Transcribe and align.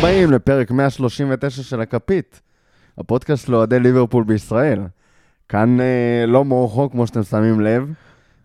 הבאים 0.00 0.30
לפרק 0.30 0.70
139 0.70 1.62
של 1.62 1.80
הכפית, 1.80 2.40
הפודקאסט 2.98 3.48
לאוהדי 3.48 3.80
ליברפול 3.80 4.24
בישראל. 4.24 4.80
כאן 5.48 5.80
אה, 5.80 6.24
לא 6.26 6.44
מורחו, 6.44 6.90
כמו 6.90 7.06
שאתם 7.06 7.22
שמים 7.22 7.60
לב, 7.60 7.92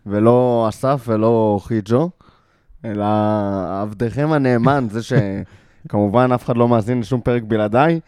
ולא 0.06 0.66
אסף 0.68 1.04
ולא 1.08 1.60
חיג'ו, 1.62 2.10
אלא 2.84 3.04
עבדכם 3.82 4.32
הנאמן, 4.32 4.86
זה 4.90 5.00
שכמובן 5.02 6.32
אף 6.34 6.44
אחד 6.44 6.56
לא 6.56 6.68
מאזין 6.68 7.00
לשום 7.00 7.20
פרק 7.20 7.42
בלעדיי. 7.42 8.00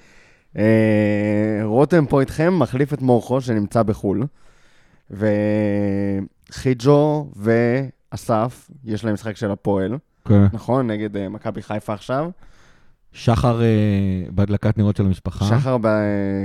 אה, 0.59 1.61
רותם 1.63 2.07
פה 2.07 2.21
איתכם, 2.21 2.59
מחליף 2.59 2.93
את 2.93 3.03
מורחו 3.03 3.41
שנמצא 3.41 3.83
בחו"ל. 3.83 4.27
וחיג'ו 6.51 7.31
ואסף, 7.37 8.71
יש 8.85 9.05
להם 9.05 9.15
משחק 9.15 9.37
של 9.37 9.51
הפועל, 9.51 9.99
כן. 10.25 10.45
נכון? 10.53 10.87
נגד 10.87 11.17
אה, 11.17 11.29
מכבי 11.29 11.63
חיפה 11.63 11.93
עכשיו. 11.93 12.31
שחר 13.13 13.63
אה, 13.63 13.67
בהדלקת 14.31 14.79
נרות 14.79 14.97
של 14.97 15.07
המשפחה. 15.07 15.45
שחר, 15.45 15.77
ב... 15.81 15.89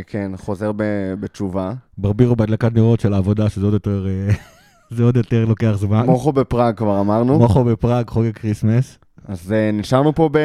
כן, 0.08 0.32
חוזר 0.38 0.72
ב... 0.76 0.84
בתשובה. 1.20 1.74
ברבירו 1.98 2.36
בהדלקת 2.36 2.74
נרות 2.76 3.00
של 3.00 3.14
העבודה, 3.14 3.50
שזה 3.50 3.66
עוד 3.66 3.74
יותר, 3.74 4.08
אה, 4.08 4.34
זה 4.96 5.04
עוד 5.04 5.18
יותר 5.18 5.46
לוקח 5.46 5.72
זמן. 5.76 6.06
מוחו 6.06 6.32
בפראג 6.32 6.76
כבר 6.78 7.00
אמרנו. 7.00 7.40
מוחו 7.40 7.64
בפראג, 7.64 8.08
חוגג 8.08 8.32
כריסמס. 8.34 9.00
אז 9.28 9.52
uh, 9.52 9.76
נשארנו 9.76 10.16
פה 10.16 10.30
ב... 10.32 10.38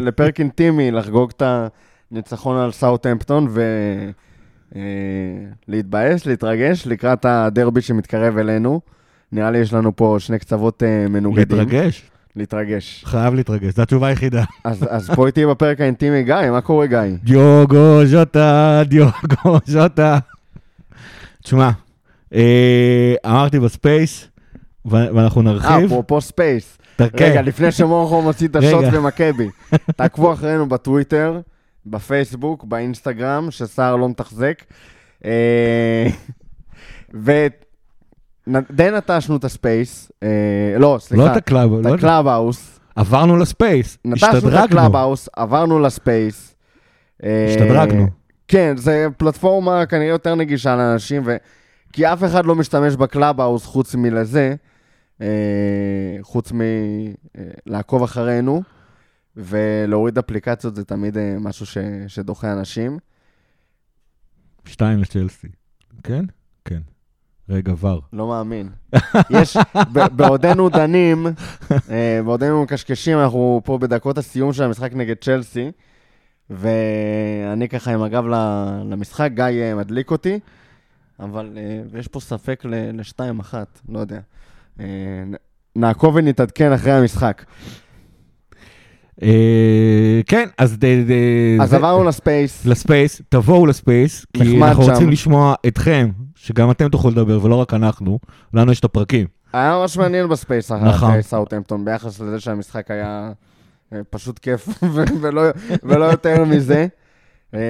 לפרק 0.00 0.40
אינטימי, 0.40 0.90
לחגוג 0.96 1.30
את 1.36 1.42
הניצחון 2.10 2.56
על 2.56 2.72
סאוטהמפטון 2.72 3.48
ולהתבאס, 5.68 6.26
להתרגש 6.26 6.86
לקראת 6.86 7.24
הדרבי 7.24 7.80
שמתקרב 7.80 8.38
אלינו. 8.38 8.80
נראה 9.32 9.50
לי 9.50 9.58
יש 9.58 9.72
לנו 9.72 9.96
פה 9.96 10.16
שני 10.18 10.38
קצוות 10.38 10.82
uh, 10.82 11.08
מנוגדים. 11.08 11.58
להתרגש? 11.58 12.10
להתרגש. 12.38 13.04
חייב 13.06 13.34
להתרגש, 13.34 13.74
זו 13.74 13.82
התשובה 13.82 14.06
היחידה. 14.06 14.44
אז, 14.64 14.86
אז 14.90 15.10
פה 15.10 15.26
איתי 15.26 15.46
בפרק 15.46 15.80
האינטימי, 15.80 16.22
גיא, 16.22 16.50
מה 16.50 16.60
קורה 16.60 16.86
גיא? 16.86 16.98
דיוגו 17.22 18.06
ז'וטה, 18.06 18.82
דיוגו 18.86 19.58
ז'וטה. 19.66 20.18
תשמע, 21.42 21.70
אה, 22.34 23.14
אמרתי 23.26 23.58
ב 23.60 23.70
Space, 23.70 24.28
ו- 24.86 24.90
ואנחנו 25.14 25.40
אה, 25.40 25.46
נרחיב. 25.46 25.84
אפרופו 25.84 26.20
Space. 26.20 26.78
כן. 26.98 27.06
רגע, 27.20 27.42
לפני 27.42 27.72
שמורכו 27.72 28.22
מוציא 28.22 28.48
את. 28.48 28.56
השוט 28.56 28.84
במכבי. 28.84 29.48
תעקבו 29.96 30.32
אחרינו 30.32 30.68
בטוויטר, 30.68 31.40
בפייסבוק, 31.86 32.64
באינסטגרם, 32.64 33.50
שסער 33.50 33.96
לא 33.96 34.08
מתחזק. 34.08 34.62
אה, 35.24 36.06
ודי 38.54 38.90
נטשנו 38.90 39.36
את 39.36 39.44
ה 39.44 39.54
Space, 39.54 40.12
אה, 40.22 40.28
לא, 40.78 40.94
לא 40.94 40.98
סליחה, 40.98 41.32
את 41.32 41.36
ה 41.36 41.42
Club, 41.42 41.72
את 41.72 41.84
לא 41.84 41.94
ה 41.94 42.26
Clubhouse. 42.26 42.80
עברנו 42.96 43.36
ל 43.36 43.45
Space, 43.45 43.98
נטשנו 44.04 44.28
את 44.28 44.34
השתדרגנו. 44.34 44.64
ה 44.64 44.96
Clubhouse, 44.96 45.28
עברנו 45.36 45.78
ל 45.78 45.89
Space. 45.89 46.54
אה, 47.24 47.46
השתדרגנו. 47.48 48.06
כן, 48.48 48.76
זו 48.76 48.90
פלטפורמה 49.16 49.86
כנראה 49.86 50.08
יותר 50.08 50.34
נגישה 50.34 50.76
לאנשים, 50.76 51.22
ו... 51.26 51.36
כי 51.92 52.06
אף 52.06 52.24
אחד 52.24 52.46
לא 52.46 52.54
משתמש 52.54 52.96
ב 52.96 53.40
Clubhouse 53.40 53.66
חוץ 53.66 53.94
מלזה, 53.94 54.54
אה, 55.20 55.26
חוץ 56.22 56.52
מלעקוב 57.66 58.02
אחרינו, 58.02 58.62
ולהוריד 59.36 60.18
אפליקציות 60.18 60.74
זה 60.74 60.84
תמיד 60.84 61.18
אה, 61.18 61.36
משהו 61.40 61.66
ש... 61.66 61.78
שדוחה 62.06 62.52
אנשים. 62.52 62.98
שתיים 64.64 64.98
לצ'לסי. 64.98 65.48
כן? 66.02 66.24
כן. 66.64 66.80
רגע, 67.48 67.72
ור. 67.80 68.02
לא 68.12 68.28
מאמין. 68.28 68.68
יש, 69.30 69.56
בעודנו 69.92 70.68
דנים, 70.68 71.26
אה, 71.90 72.20
בעודנו 72.24 72.62
מקשקשים, 72.62 73.18
אנחנו 73.18 73.60
פה 73.64 73.78
בדקות 73.78 74.18
הסיום 74.18 74.52
של 74.52 74.62
המשחק 74.62 74.92
נגד 74.92 75.16
צ'לסי, 75.20 75.70
ואני 76.50 77.68
ככה 77.68 77.92
עם 77.94 78.02
הגב 78.02 78.24
למשחק, 78.90 79.30
גיא 79.34 79.44
אה, 79.44 79.74
מדליק 79.74 80.10
אותי, 80.10 80.38
אבל 81.20 81.50
אה, 81.56 81.98
יש 81.98 82.08
פה 82.08 82.20
ספק 82.20 82.62
לשתיים 82.92 83.40
אחת, 83.40 83.80
לא 83.88 83.98
יודע. 83.98 84.20
נעקוב 85.76 86.14
ונתעדכן 86.14 86.72
אחרי 86.72 86.92
המשחק. 86.92 87.44
כן, 90.26 90.48
אז... 90.58 90.76
אז 91.60 91.74
עברנו 91.74 92.04
ל 92.04 92.13
Space, 92.13 92.66
ל 92.66 92.74
Space, 92.74 93.22
תבואו 93.28 93.66
ל 93.66 93.75
Space, 93.75 94.26
כי 94.32 94.62
אנחנו. 94.62 94.82
רוצים 94.82 95.10
לשמוע 95.10 95.54
אתכם, 95.66 96.10
שגם 96.48 96.70
אתם 96.70 96.88
תוכלו 96.88 97.10
לדבר 97.10 97.44
ולא 97.44 97.54
רק 97.54 97.74
אנחנו, 97.74 98.18
לנו 98.54 98.72
יש 98.72 98.80
את 98.80 98.84
הפרקים. 98.84 99.26
היה 99.52 99.78
ממש 99.78 99.96
מעניין 99.96 100.28
ב 100.28 100.35
Space 100.35 100.72
אחרי 100.72 100.88
נכון. 100.88 101.22
סאוטהמפטון, 101.22 101.84
ביחס 101.84 102.20
לזה 102.20 102.40
שהמשחק 102.40 102.90
היה 102.90 103.32
אה, 103.92 104.00
פשוט 104.10 104.38
כיף, 104.38 104.68
ולא, 105.82 106.04
יותר 106.04 106.44
מזה. 106.44 106.86
אה, 107.54 107.60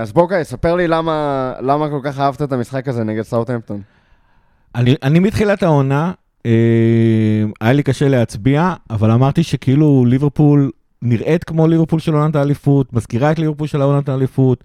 אז 0.00 0.12
בוא 0.12 0.28
גיא, 0.28 0.42
ספר 0.42 0.74
לי 0.74 0.88
למה, 0.88 1.52
למה 1.60 1.88
כל 1.88 2.00
כך 2.02 2.20
אהבת 2.20 2.42
את 2.42 2.52
המשחק 2.52 2.88
הזה 2.88 3.04
נגד 3.04 3.22
סאוטהמפטון. 3.22 3.80
אני, 4.74 4.94
אני 5.02 5.18
מתחילת 5.18 5.62
העונה, 5.62 6.12
אה, 6.46 6.50
היה 7.60 7.72
לי 7.72 7.82
קשה 7.82 8.08
להצביע, 8.08 8.74
אבל 8.90 9.10
אמרתי 9.10 9.42
שכאילו 9.42 10.04
ליברפול 10.04 10.70
נראית 11.02 11.44
כמו 11.44 11.66
ליברפול 11.66 12.00
של 12.00 12.14
עונת 12.14 12.36
האליפות, 12.36 12.92
מזכירה 12.92 13.32
את 13.32 13.38
ליברפול 13.38 13.66
של 13.66 13.82
עונת 13.82 14.08
האליפות, 14.08 14.64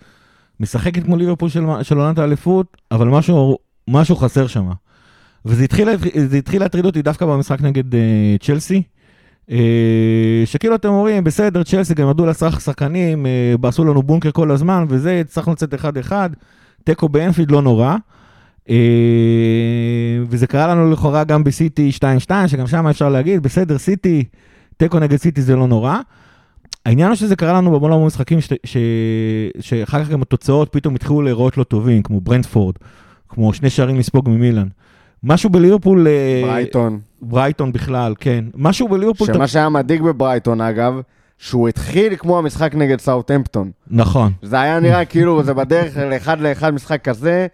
משחקת 0.59 1.03
כמו 1.03 1.15
ליברפול 1.15 1.49
של, 1.49 1.63
של 1.81 1.97
עונת 1.97 2.17
האליפות, 2.17 2.77
אבל 2.91 3.07
משהו, 3.07 3.57
משהו 3.89 4.15
חסר 4.15 4.47
שם. 4.47 4.69
וזה 5.45 5.63
התחיל, 5.63 5.89
התחיל 6.37 6.61
להטריד 6.61 6.85
אותי 6.85 7.01
דווקא 7.01 7.25
במשחק 7.25 7.61
נגד 7.61 7.95
אה, 7.95 8.35
צ'לסי. 8.41 8.83
אה, 9.51 10.43
שכאילו 10.45 10.75
אתם 10.75 10.89
אומרים, 10.89 11.23
בסדר, 11.23 11.63
צ'לסי 11.63 11.93
גם 11.93 12.07
ירדו 12.07 12.25
לשחק 12.25 12.59
שחקנים, 12.59 13.25
אה, 13.25 13.55
עשו 13.63 13.83
לנו 13.83 14.03
בונקר 14.03 14.31
כל 14.31 14.51
הזמן 14.51 14.85
וזה, 14.89 15.19
הצלחנו 15.19 15.53
לצאת 15.53 15.73
1-1, 15.73 16.11
תיקו 16.83 17.09
באנפילד 17.09 17.51
לא 17.51 17.61
נורא. 17.61 17.95
אה, 18.69 18.75
וזה 20.29 20.47
קרה 20.47 20.67
לנו 20.67 20.91
לכאורה 20.91 21.23
גם 21.23 21.43
בסיטי 21.43 21.91
2-2, 22.27 22.31
שגם 22.47 22.67
שם 22.67 22.87
אפשר 22.87 23.09
להגיד, 23.09 23.43
בסדר, 23.43 23.77
סיטי, 23.77 24.23
תיקו 24.77 24.99
נגד 24.99 25.17
סיטי 25.17 25.41
זה 25.41 25.55
לא 25.55 25.67
נורא. 25.67 25.97
העניין 26.85 27.07
הוא 27.07 27.15
שזה 27.15 27.35
קרה 27.35 27.53
לנו 27.53 27.71
בהמון 27.71 27.91
המון 27.91 28.05
משחקים. 28.05 28.39
שאחר 29.59 30.03
כך 30.03 30.09
גם 30.09 30.21
התוצאות 30.21 30.69
פתאום 30.71 30.95
התחילו 30.95 31.21
להיראות 31.21 31.57
לא 31.57 31.63
טובים, 31.63 32.03
כמו 32.03 32.21
ברנדפורד, 32.21 32.75
כמו 33.29 33.53
שני 33.53 33.69
שערים 33.69 33.99
לספוג 33.99 34.29
ממילן. 34.29 34.67
משהו 35.23 35.49
בליברפול... 35.49 36.07
אה, 36.07 36.41
ברייטון. 36.45 36.99
ברייטון 37.21 37.71
בכלל, 37.71 38.13
כן. 38.19 38.45
משהו 38.55 38.87
בליברפול... 38.87 39.27
שמה 39.27 39.47
שהיה 39.47 39.69
מדאיג 39.69 40.01
בברייטון, 40.01 40.61
אגב, 40.61 41.01
שהוא 41.37 41.67
התחיל 41.67 42.15
כמו 42.15 42.37
המשחק 42.37 42.75
נגד 42.75 42.99
סאוטהמפטון. 42.99 43.71
נכון. 43.87 44.31
זה 44.41 44.61
היה 44.61 44.79
נראה 44.79 45.05
כאילו 45.05 45.43
זה 45.43 45.53
בדרך 45.53 45.97
לאחד 45.97 46.39
לאחד 46.39 46.73
משחק 46.73 47.01
כזה, 47.03 47.47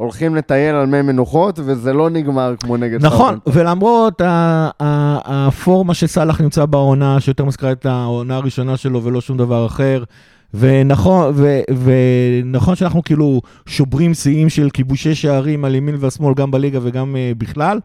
הולכים 0.00 0.34
לטייל 0.34 0.74
על 0.74 0.86
מי 0.86 1.02
מנוחות, 1.02 1.58
וזה 1.64 1.92
לא 1.92 2.10
נגמר 2.10 2.54
כמו 2.60 2.76
נגד 2.76 3.04
נכון, 3.06 3.18
סאוטהמפטון. 3.34 3.52
ולמרות 3.62 4.20
הפורמה 4.80 5.94
שסאלח 5.94 6.40
נמצא 6.40 6.66
בעונה, 6.66 7.20
שיותר 7.20 7.44
מזכירה 7.44 7.72
את 7.72 7.86
העונה 7.86 8.36
הראשונה 8.36 8.76
שלו 8.76 9.04
ולא 9.04 9.20
שום 9.20 9.36
דבר 9.36 9.66
אחר, 9.66 10.04
ונכון, 10.54 11.32
ו, 11.34 11.60
ונכון 11.84 12.74
שאנחנו 12.76 13.02
כאילו 13.02 13.40
שוברים 13.66 14.14
שיאים 14.14 14.48
של 14.48 14.70
כיבושי 14.70 15.14
שערים 15.14 15.64
על 15.64 15.74
ימין 15.74 15.96
והשמאל, 15.98 16.34
גם 16.34 16.50
בליגה 16.50 16.78
וגם 16.82 17.14
uh, 17.16 17.38
בכלל, 17.38 17.80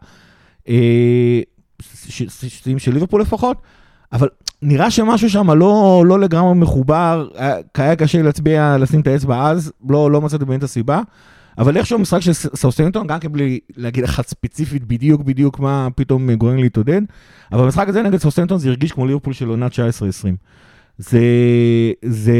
uh, 0.66 0.70
שיאים 2.38 2.78
של 2.78 2.92
ליברפול 2.92 3.20
לפחות, 3.20 3.56
אבל 4.12 4.28
נראה 4.62 4.90
שמשהו 4.90 5.30
שם 5.30 5.50
לא, 5.50 6.02
לא 6.06 6.20
לגמרי 6.20 6.54
מחובר, 6.54 7.28
היה- 7.36 7.56
היה 7.74 7.96
קשה 7.96 8.22
להצביע, 8.22 8.76
לשים 8.80 9.00
את 9.00 9.06
האצבע 9.06 9.50
אז, 9.50 9.72
לא, 9.88 10.10
לא 10.10 10.20
מצאתי 10.20 10.44
באמת 10.44 10.58
את 10.58 10.64
הסיבה. 10.64 11.00
אבל 11.58 11.76
איכשהו 11.76 11.98
המשחק 11.98 12.20
של 12.20 12.32
סאות'המפטון, 12.32 13.06
גם 13.06 13.20
כן 13.20 13.32
בלי 13.32 13.60
להגיד 13.76 14.04
לך 14.04 14.22
ספציפית 14.26 14.84
בדיוק 14.84 15.22
בדיוק 15.22 15.58
מה 15.60 15.88
פתאום 15.94 16.34
גורם 16.34 16.56
להתעודד, 16.56 17.00
אבל 17.52 17.64
במשחק 17.64 17.88
הזה 17.88 18.02
נגד 18.02 18.18
סאות'המפטון 18.18 18.58
זה 18.58 18.68
הרגיש 18.68 18.92
כמו 18.92 19.06
ליברפול 19.06 19.32
של 19.32 19.48
עונה 19.48 19.66
19-20. 19.66 19.70
זה, 20.98 21.20
זה, 22.04 22.34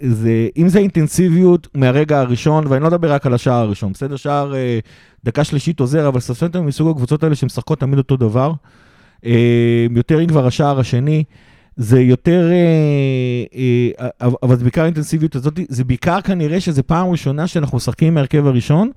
זה, 0.00 0.48
אם 0.56 0.68
זה 0.68 0.78
אינטנסיביות 0.78 1.68
מהרגע 1.74 2.20
הראשון, 2.20 2.66
ואני 2.66 2.82
לא 2.82 2.88
אדבר 2.88 3.12
רק 3.12 3.26
על 3.26 3.34
השער 3.34 3.62
הראשון, 3.62 3.92
בסדר? 3.92 4.16
שער 4.16 4.54
אה, 4.54 4.78
דקה 5.24 5.44
שלישית 5.44 5.80
עוזר, 5.80 6.08
אבל 6.08 6.20
סאות'המפטון 6.20 6.66
מסוג 6.66 6.90
הקבוצות 6.90 7.22
האלה 7.22 7.34
שמשחקות 7.34 7.80
תמיד 7.80 7.98
אותו 7.98 8.16
דבר. 8.16 8.52
אה, 9.26 9.86
יותר 9.96 10.20
אם 10.20 10.26
כבר 10.26 10.46
השער 10.46 10.80
השני. 10.80 11.24
זה 11.76 12.00
יותר, 12.00 12.50
אה, 12.50 13.60
אה, 14.00 14.08
אבל 14.20 14.36
אבל 14.42 14.56
זה 14.56 14.64
בעיקר 14.64 14.82
האינטנסיביות 14.82 15.36
הזאת, 15.36 15.60
זה 15.68 15.84
בעיקר 15.84 16.20
כנראה 16.20 16.60
שזה 16.60 16.82
פעם 16.82 17.10
ראשונה 17.10 17.46
שאנחנו 17.46 17.76
משחקים 17.76 18.08
עם 18.08 18.16
ההרכב 18.16 18.46
הראשון, 18.46 18.90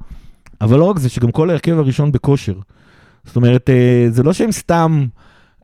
אבל 0.62 0.80
לא 0.80 0.84
רק 0.84 1.00
זה, 1.00 1.10
שגם 1.10 1.32
כל 1.32 1.50
ההרכב 1.50 1.80
הראשון 1.80 2.12
בכושר. 2.12 2.56
זאת 3.26 3.36
אומרת, 3.36 3.70
אה, 3.70 4.06
זה 4.10 4.24
לא 4.24 4.34
שהם 4.34 4.52
סתם, 4.52 5.06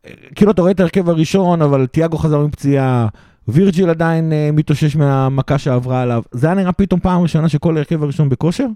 אה, 0.06 0.12
כאילו 0.36 0.52
אתה 0.52 0.62
רואה 0.62 0.72
את 0.72 0.80
ההרכב 0.80 1.10
הראשון, 1.10 1.62
אבל 1.62 1.88
תיאגו 1.88 2.18
חזר 2.18 2.46
מפציעה, 2.46 3.08
וירג'יל 3.48 3.90
עדיין 3.90 4.34
אה, 4.34 4.50
מתאושש 4.54 4.96
מהמכה 4.96 5.58
שעברה 5.58 6.02
עליו. 6.02 6.24
זה 6.32 6.48
היה 6.48 6.56
נראה 6.56 6.72
פתאום 6.72 7.00
פעם 7.00 7.22
ראשונה 7.22 7.50
שכל 7.50 7.76
ההרכב 7.76 8.04
הראשון 8.04 8.30
בכושר. 8.30 8.68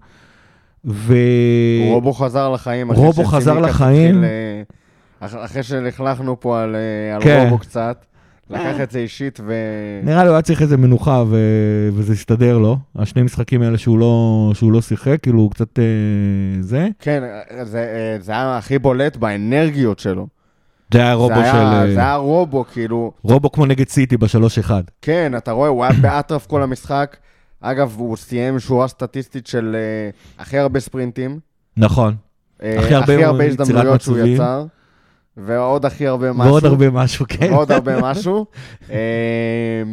ו... 0.85 1.15
רובו 1.89 2.13
חזר 2.13 2.49
לחיים. 2.49 2.91
רובו 2.91 3.23
חזר 3.23 3.59
לחיים. 3.59 4.23
אה, 4.23 4.61
אחרי 5.19 5.63
שלכלכנו 5.63 6.39
פה 6.39 6.61
על, 6.61 6.75
אה, 6.75 7.15
על 7.15 7.23
כן. 7.23 7.43
רובו 7.43 7.57
קצת. 7.57 8.05
לקח 8.49 8.81
את 8.83 8.91
זה 8.91 8.99
אישית 8.99 9.39
ו... 9.45 9.53
נראה 10.03 10.23
לי 10.23 10.27
הוא 10.27 10.35
היה 10.35 10.41
צריך 10.41 10.61
איזה 10.61 10.77
מנוחה 10.77 11.23
ו- 11.27 11.89
וזה 11.93 12.13
הסתדר 12.13 12.57
לו. 12.57 12.77
השני 12.95 13.23
משחקים 13.23 13.61
האלה 13.61 13.77
שהוא 13.77 13.99
לא, 13.99 14.51
שהוא 14.53 14.71
לא 14.71 14.81
שיחק, 14.81 15.17
כאילו 15.21 15.39
הוא 15.39 15.51
קצת 15.51 15.79
אה, 15.79 15.83
זה. 16.61 16.87
כן, 16.99 17.23
זה, 17.63 17.79
אה, 17.79 18.17
זה 18.21 18.31
היה 18.31 18.57
הכי 18.57 18.79
בולט 18.79 19.17
באנרגיות 19.17 19.99
שלו. 19.99 20.27
זה 20.93 20.99
היה 20.99 21.13
רובו 21.13 21.35
זה 21.35 21.41
היה, 21.41 21.51
של... 21.51 21.57
אה, 21.57 21.93
זה 21.93 21.99
היה 21.99 22.15
רובו, 22.15 22.65
כאילו, 22.73 23.11
רובו 23.23 23.51
כמו 23.51 23.65
נגד 23.65 23.87
סיטי 23.87 24.17
בשלוש 24.17 24.57
אחד. 24.57 24.83
כן, 25.01 25.33
אתה 25.37 25.51
רואה, 25.51 25.69
הוא 25.69 25.83
היה 25.83 25.93
באטרף 26.01 26.47
כל 26.47 26.63
המשחק. 26.63 27.17
אגב, 27.61 27.95
הוא 27.97 28.17
סיים 28.17 28.59
שורה 28.59 28.87
סטטיסטית 28.87 29.47
של 29.47 29.75
uh, 29.75 30.41
הכי 30.41 30.57
הרבה 30.57 30.79
ספרינטים. 30.79 31.39
נכון. 31.77 32.15
אה, 32.63 32.79
הכי 32.79 32.93
הרבה 32.95 33.27
הרבה 33.27 33.45
הזדמנויות 33.45 34.01
שהוא. 34.01 34.17
יצר. 34.17 34.65
ועוד 35.37 35.85
הכי 35.85 36.07
הרבה 36.07 36.31
משהו. 36.31 36.51
ועוד 36.51 36.65
הרבה 36.65 36.89
משהו, 36.89 37.25
כן. 37.29 37.53
ועוד 37.53 37.71
הרבה 37.71 38.01
משהו. 38.01 38.45
אה, 38.91 39.83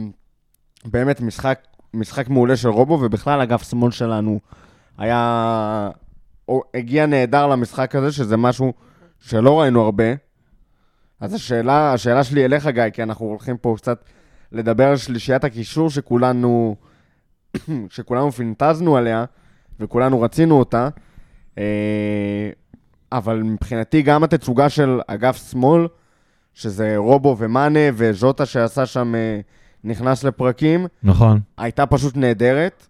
באמת, 0.84 1.20
משחק, 1.20 1.58
משחק 1.94 2.28
מעולה 2.28 2.56
של 2.56 2.68
רובו, 2.68 2.98
ובכלל, 3.02 3.40
אגף 3.40 3.70
שמאל 3.70 3.90
שלנו 3.90 4.40
היה... 4.98 5.90
הוא 6.44 6.62
הגיע 6.74 7.06
נהדר 7.06 7.46
למשחק 7.46 7.94
הזה, 7.94 8.12
שזה 8.12 8.36
משהו 8.36 8.72
שלא 9.20 9.60
ראינו 9.60 9.82
הרבה. 9.82 10.04
אז 11.20 11.34
השאלה, 11.34 11.92
השאלה 11.92 12.24
שלי 12.24 12.44
אליך, 12.44 12.66
גיא, 12.66 12.90
כי 12.92 13.02
אנחנו 13.02 13.26
הולכים 13.26 13.56
פה 13.56 13.74
קצת 13.76 14.04
לדבר 14.52 14.88
על 14.88 14.96
שלישיית 14.96 15.44
הקישור 15.44 15.90
שכולנו, 15.90 16.76
שכולנו 17.94 18.32
פינטזנו 18.32 18.96
עליה, 18.96 19.24
וכולנו 19.80 20.20
רצינו 20.20 20.58
אותה. 20.58 20.88
אבל 23.12 23.42
מבחינתי 23.42 24.02
גם 24.02 24.24
התצוגה 24.24 24.68
של 24.68 25.00
אגף 25.06 25.50
שמאל, 25.50 25.86
שזה 26.54 26.94
רובו 26.96 27.36
ומאנה 27.38 27.80
וז'וטה 27.94 28.46
שעשה 28.46 28.86
שם, 28.86 29.14
אה, 29.14 29.40
נכנס 29.84 30.24
לפרקים, 30.24 30.86
נכון. 31.02 31.40
הייתה 31.58 31.86
פשוט 31.86 32.16
נהדרת. 32.16 32.86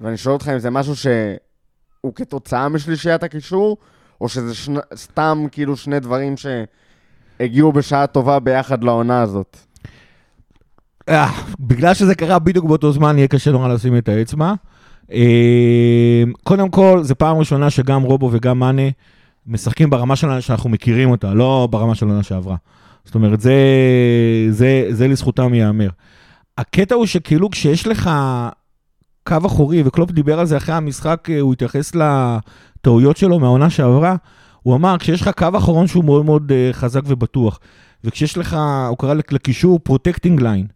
ואני 0.00 0.16
שואל 0.16 0.34
אותך 0.34 0.48
אם 0.48 0.58
זה 0.58 0.70
משהו 0.70 0.96
שהוא 0.96 2.14
כתוצאה 2.14 2.68
משלישיית 2.68 3.22
הקישור, 3.22 3.76
או 4.20 4.28
שזה 4.28 4.54
שני, 4.54 4.78
סתם 4.94 5.46
כאילו 5.52 5.76
שני 5.76 6.00
דברים 6.00 6.34
שהגיעו 6.36 7.72
בשעה 7.72 8.06
טובה 8.06 8.38
ביחד 8.38 8.84
לעונה 8.84 9.22
הזאת. 9.22 9.56
אה, 11.08 11.30
בגלל 11.60 11.94
שזה 11.94 12.14
קרה 12.14 12.38
בדיוק 12.38 12.64
באותו 12.64 12.92
זמן, 12.92 13.18
יהיה 13.18 13.28
קשה 13.28 13.50
נורא 13.50 13.68
לשים 13.68 13.96
את 13.96 14.08
האצבע. 14.08 14.54
אה, 15.12 16.22
קודם 16.42 16.68
כל, 16.68 17.02
זו 17.02 17.14
פעם 17.18 17.36
ראשונה 17.36 17.70
שגם 17.70 18.02
רובו 18.02 18.30
וגם 18.32 18.58
מאנה 18.58 18.88
משחקים 19.46 19.90
ברמה 19.90 20.16
שלנו 20.16 20.42
שאנחנו 20.42 20.70
מכירים 20.70 21.10
אותה, 21.10 21.34
לא 21.34 21.68
ברמה 21.70 21.94
של 21.94 22.06
העונה 22.06 22.22
שעברה. 22.22 22.56
זאת 23.04 23.14
אומרת, 23.14 23.40
זה, 23.40 23.54
זה, 24.50 24.86
זה 24.90 25.08
לזכותם 25.08 25.54
ייאמר. 25.54 25.88
הקטע 26.58 26.94
הוא 26.94 27.06
שכאילו 27.06 27.50
כשיש 27.50 27.86
לך 27.86 28.10
קו 29.24 29.36
אחורי, 29.46 29.82
וקלופ 29.84 30.10
דיבר 30.10 30.40
על 30.40 30.46
זה 30.46 30.56
אחרי 30.56 30.74
המשחק, 30.74 31.28
אה, 31.30 31.40
הוא 31.40 31.52
התייחס 31.52 31.92
לטעויות 31.94 33.16
שלו 33.16 33.38
מהעונה 33.38 33.70
שעברה, 33.70 34.16
הוא 34.62 34.76
אמר, 34.76 34.98
כשיש 34.98 35.22
לך 35.22 35.30
קו 35.36 35.48
אחרון 35.56 35.86
שהוא 35.86 36.04
מאוד 36.04 36.24
מאוד 36.24 36.52
אה, 36.52 36.70
חזק 36.72 37.00
ובטוח, 37.06 37.60
וכשיש 38.04 38.38
לך, 38.38 38.56
הוא 38.88 38.98
קרא 38.98 39.14
לקישור 39.14 39.78
protecting 39.78 40.42
line, 40.42 40.66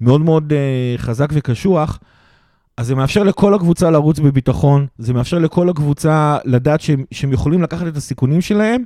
מאוד 0.00 0.20
מאוד 0.20 0.52
אה, 0.52 0.98
חזק 0.98 1.28
וקשוח, 1.32 1.98
אז 2.78 2.86
זה 2.86 2.94
מאפשר 2.94 3.22
לכל 3.22 3.54
הקבוצה 3.54 3.90
לרוץ 3.90 4.18
בביטחון, 4.18 4.86
זה 4.98 5.14
מאפשר 5.14 5.38
לכל 5.38 5.68
הקבוצה 5.68 6.38
לדעת 6.44 6.80
שהם, 6.80 7.04
שהם 7.10 7.32
יכולים 7.32 7.62
לקחת 7.62 7.86
את 7.86 7.96
הסיכונים 7.96 8.40
שלהם, 8.40 8.82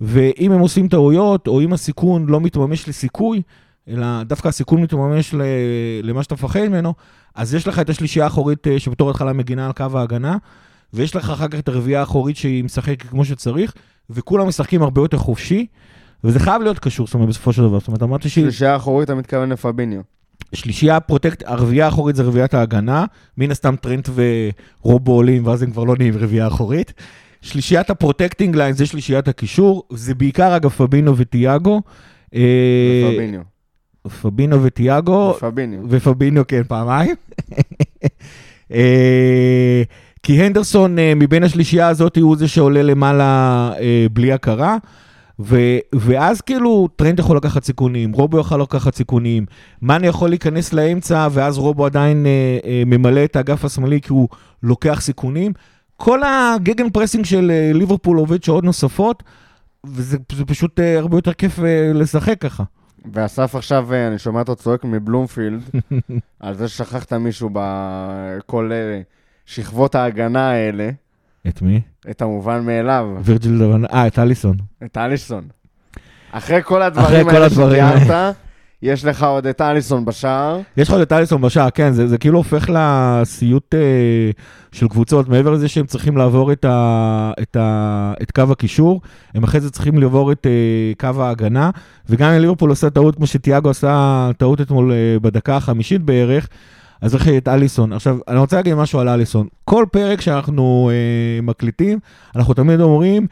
ואם 0.00 0.52
הם 0.52 0.60
עושים 0.60 0.88
טעויות, 0.88 1.48
או 1.48 1.60
אם 1.60 1.72
הסיכון 1.72 2.26
לא 2.26 2.40
מתממש 2.40 2.88
לסיכוי, 2.88 3.42
אלא 3.88 4.22
דווקא 4.22 4.48
הסיכון 4.48 4.82
מתממש 4.82 5.34
למה 6.02 6.22
שאתה 6.22 6.34
מפחד 6.34 6.60
ממנו, 6.60 6.94
אז 7.34 7.54
יש 7.54 7.68
לך 7.68 7.78
את 7.78 7.90
השלישייה 7.90 8.24
האחורית 8.24 8.66
אה, 8.66 8.78
שבתור 8.78 9.10
התחלה 9.10 9.32
מגינה 9.32 9.66
על 9.66 9.72
קו 9.72 9.98
ההגנה, 9.98 10.36
ויש 10.92 11.16
לך 11.16 11.30
אחר 11.30 11.48
כך 11.48 11.58
את 11.58 11.68
הרביעייה 11.68 12.00
האחורית 12.00 12.36
שהיא 12.36 12.64
משחקת 12.64 13.02
כמו 13.02 13.24
שצריך, 13.24 13.74
וכולם 14.10 14.48
משחקים 14.48 14.82
הרבה 14.82 15.00
יותר 15.00 15.16
חופשי, 15.16 15.66
וזה 16.24 16.40
חייב 16.40 16.62
להיות 16.62 16.78
קשור, 16.78 17.06
זאת 17.06 17.14
אומרת, 17.14 17.28
בסופו 17.28 17.52
של 17.52 17.62
דבר. 17.62 17.78
זאת 17.78 17.88
אומרת, 17.88 18.02
אמרתי 18.02 18.28
שהיא... 18.28 18.44
שלישייה 18.44 18.76
אחורית, 18.76 19.04
אתה 19.10 19.14
מתכוון 19.14 19.52
לפביניו. 19.52 20.00
שלישייה 20.52 21.00
protect, 21.00 21.42
הרביעייה 21.46 21.84
האחורית 21.84 22.16
זה 22.16 22.22
רביעיית 22.22 22.54
ההגנה, 22.54 23.04
מן 23.38 23.50
הסתם 23.50 23.76
טרנט 23.76 24.08
ורובו 24.14 25.12
עולים, 25.12 25.46
ואז 25.46 25.62
הם 25.62 25.70
כבר 25.70 25.84
לא 25.84 25.94
נהיים 25.98 26.14
רביעייה 26.16 26.46
אחורית. 26.46 26.92
שלישיית 27.42 27.90
ה 27.90 27.96
protecting 27.96 28.56
line 28.56 28.72
זה 28.72 28.86
שלישיית 28.86 29.28
הקישור, 29.28 29.82
זה 29.92 30.14
בעיקר 30.14 30.56
אגב 30.56 30.70
פבינו 30.70 31.16
וטיאגו. 31.16 31.82
אה, 32.34 33.10
פביניו. 33.14 33.40
פבינו 34.22 34.62
וטיאגו, 34.62 35.34
פביניו. 35.40 35.80
ופבינו 35.88 36.46
כן 36.46 36.62
פעמיים. 36.68 37.14
אה, 38.72 39.82
כי 40.22 40.42
הנדרסון 40.42 40.98
אה, 40.98 41.12
מבין 41.16 41.42
השלישייה 41.42 41.88
הזאת 41.88 42.16
הוא 42.16 42.36
זה 42.36 42.48
שעולה 42.48 42.82
למעלה 42.82 43.72
בלי 44.12 44.32
הכרה. 44.32 44.76
ו- 45.40 45.78
ואז 45.94 46.40
כאילו 46.40 46.88
טרנט 46.96 47.18
יכול 47.18 47.36
לקחת 47.36 47.64
סיכונים, 47.64 48.12
רובו 48.12 48.38
יכול 48.38 48.62
לקחת 48.62 48.94
סיכונים, 48.94 49.46
מאנה 49.82 50.06
יכול 50.06 50.28
להיכנס 50.28 50.72
לאמצע, 50.72 51.28
ואז 51.30 51.58
רובו 51.58 51.86
עדיין 51.86 52.26
אה, 52.26 52.58
אה, 52.64 52.82
ממלא 52.86 53.24
את 53.24 53.36
האגף 53.36 53.64
השמאלי 53.64 54.00
כי 54.00 54.12
הוא 54.12 54.28
לוקח 54.62 55.00
סיכונים. 55.00 55.52
כל 55.96 56.20
ה 56.24 56.90
gegenpressing 56.90 57.24
של 57.24 57.50
אה, 57.50 57.70
ליברפול 57.74 58.18
עובד 58.18 58.42
שעות 58.42 58.64
נוספות, 58.64 59.22
וזה 59.86 60.18
זה 60.32 60.44
פשוט 60.44 60.80
אה, 60.80 60.98
הרבה 60.98 61.16
יותר 61.16 61.32
כיף 61.32 61.58
אה, 61.58 61.92
לשחק 61.94 62.40
ככה. 62.40 62.64
ואסף 63.12 63.54
עכשיו, 63.54 63.92
אה, 63.92 64.08
אני 64.08 64.18
שומע 64.18 64.40
אותו 64.40 64.56
צועק 64.56 64.84
מבלומפילד, 64.84 65.62
על 66.40 66.54
זה 66.54 66.68
ששכחת 66.68 67.12
מישהו 67.12 67.50
בכל 67.52 68.70
אה, 68.72 69.00
שכבות 69.46 69.94
ההגנה 69.94 70.50
האלה, 70.50 70.90
את 71.48 71.62
מי? 71.62 71.80
את 72.10 72.22
המובן 72.22 72.66
מאליו, 72.66 73.06
וירג'יל 73.20 73.58
דבן, 73.58 73.84
אה, 73.84 74.06
את 74.06 74.18
אליסון. 74.18 74.56
את 74.84 74.96
אליסון. 74.96 75.44
אחרי 76.32 76.62
כל 76.62 76.82
אחרי 76.82 76.86
הדברים 76.86 77.24
כל 77.24 77.34
האלה 77.34 77.46
הדברים 77.46 77.84
שתיארת, 78.02 78.34
יש 78.82 79.04
לך 79.04 79.22
עוד 79.22 79.46
את 79.46 79.60
אליסון 79.60 80.04
בשער. 80.04 80.60
יש 80.76 80.88
לך 80.88 80.94
עוד 80.94 81.02
את 81.02 81.12
אליסון 81.12 81.40
בשער, 81.40 81.70
כן, 81.70 81.92
זה, 81.92 82.06
זה 82.06 82.18
כאילו 82.18 82.38
הופך 82.38 82.70
לסיוט 82.72 83.74
אה, 83.74 84.30
של 84.72 84.88
קבוצות, 84.88 85.28
מעבר 85.28 85.50
לזה 85.50 85.68
שהם 85.68 85.86
צריכים 85.86 86.16
לעבור 86.16 86.52
את, 86.52 86.64
ה, 86.64 87.32
את, 87.42 87.56
ה, 87.56 88.12
את 88.22 88.30
קו 88.30 88.42
הקישור, 88.50 89.00
הם 89.34 89.44
אחרי 89.44 89.60
זה 89.60 89.70
צריכים 89.70 89.98
לעבור 89.98 90.32
את 90.32 90.46
אה, 90.46 91.12
קו 91.12 91.22
ההגנה, 91.22 91.70
וגם 92.08 92.30
אם 92.30 92.40
ליברפול 92.40 92.70
עושה 92.70 92.90
טעות, 92.90 93.16
כמו 93.16 93.26
שתיאגו 93.26 93.70
עשה 93.70 94.30
טעות 94.38 94.60
אתמול 94.60 94.92
אה, 94.92 95.16
בדקה 95.22 95.56
החמישית 95.56 96.02
בערך, 96.02 96.48
אז 97.02 97.10
צריך 97.10 97.28
את 97.28 97.48
אליסון. 97.48 97.92
עכשיו, 97.92 98.18
אני 98.28 98.38
רוצה 98.38 98.56
להגיד 98.56 98.74
משהו 98.74 99.00
על 99.00 99.08
אליסון. 99.08 99.46
כל 99.64 99.84
פרק 99.92 100.20
שאנחנו 100.20 100.90
אה, 100.92 101.42
מקליטים, 101.42 101.98
אנחנו 102.36 102.54
תמיד 102.54 102.80
אומרים 102.80 103.26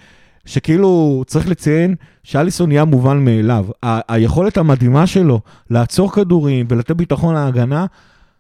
שכאילו 0.45 1.23
צריך 1.27 1.49
לציין 1.49 1.95
שאליסון 2.23 2.69
נהיה 2.69 2.85
מובן 2.85 3.25
מאליו. 3.25 3.67
ה- 3.85 4.15
היכולת 4.15 4.57
המדהימה 4.57 5.07
שלו 5.07 5.41
לעצור 5.71 6.13
כדורים 6.13 6.67
ולתת 6.69 6.91
ביטחון 6.91 7.35
להגנה, 7.35 7.87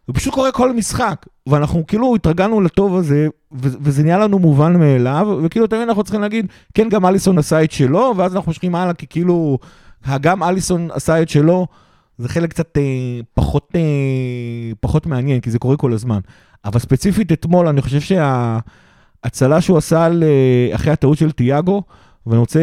זה 0.06 0.12
פשוט 0.12 0.34
קורה 0.34 0.52
כל 0.52 0.72
משחק. 0.72 1.26
ואנחנו 1.48 1.86
כאילו 1.86 2.14
התרגלנו 2.14 2.60
לטוב 2.60 2.96
הזה, 2.96 3.28
ו- 3.52 3.76
וזה 3.82 4.02
נהיה 4.02 4.18
לנו 4.18 4.38
מובן 4.38 4.76
מאליו, 4.76 5.38
וכאילו 5.42 5.66
תמיד 5.66 5.82
אנחנו 5.82 6.02
צריכים 6.02 6.20
להגיד, 6.20 6.46
כן, 6.74 6.88
גם 6.88 7.06
אליסון 7.06 7.38
עשה 7.38 7.64
את 7.64 7.72
שלו, 7.72 8.14
ואז 8.16 8.36
אנחנו 8.36 8.50
מושכים 8.50 8.74
הלאה, 8.74 8.94
כי 8.94 9.06
כאילו, 9.10 9.58
גם 10.20 10.42
אליסון 10.42 10.88
עשה 10.92 11.22
את 11.22 11.28
שלו, 11.28 11.66
זה 12.18 12.28
חלק 12.28 12.50
קצת 12.50 12.78
אה, 12.78 13.20
פחות, 13.34 13.68
אה, 13.74 13.80
פחות 14.80 15.06
מעניין, 15.06 15.40
כי 15.40 15.50
זה 15.50 15.58
קורה 15.58 15.76
כל 15.76 15.92
הזמן. 15.92 16.18
אבל 16.64 16.78
ספציפית 16.78 17.32
אתמול, 17.32 17.68
אני 17.68 17.82
חושב 17.82 18.00
שההצלה 18.00 19.60
שהוא 19.60 19.78
עשה 19.78 20.04
על, 20.04 20.22
אה, 20.22 20.74
אחרי 20.74 20.92
הטעות 20.92 21.18
של 21.18 21.30
תיאגו, 21.30 21.82
ואני 22.26 22.40
רוצה 22.40 22.60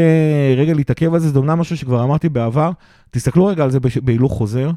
רגע 0.57 0.74
להתעכב 0.74 1.13
על 1.13 1.19
זה, 1.19 1.29
זה 1.29 1.39
אומנם 1.39 1.59
משהו 1.59 1.77
שכבר 1.77 2.03
אמרתי 2.03 2.29
בעבר, 2.29 2.71
תסתכלו 3.12 3.45
רגע 3.45 3.63
על 3.63 3.71
זה 3.71 3.79
בהילוך 4.03 4.33
חוזר. 4.33 4.71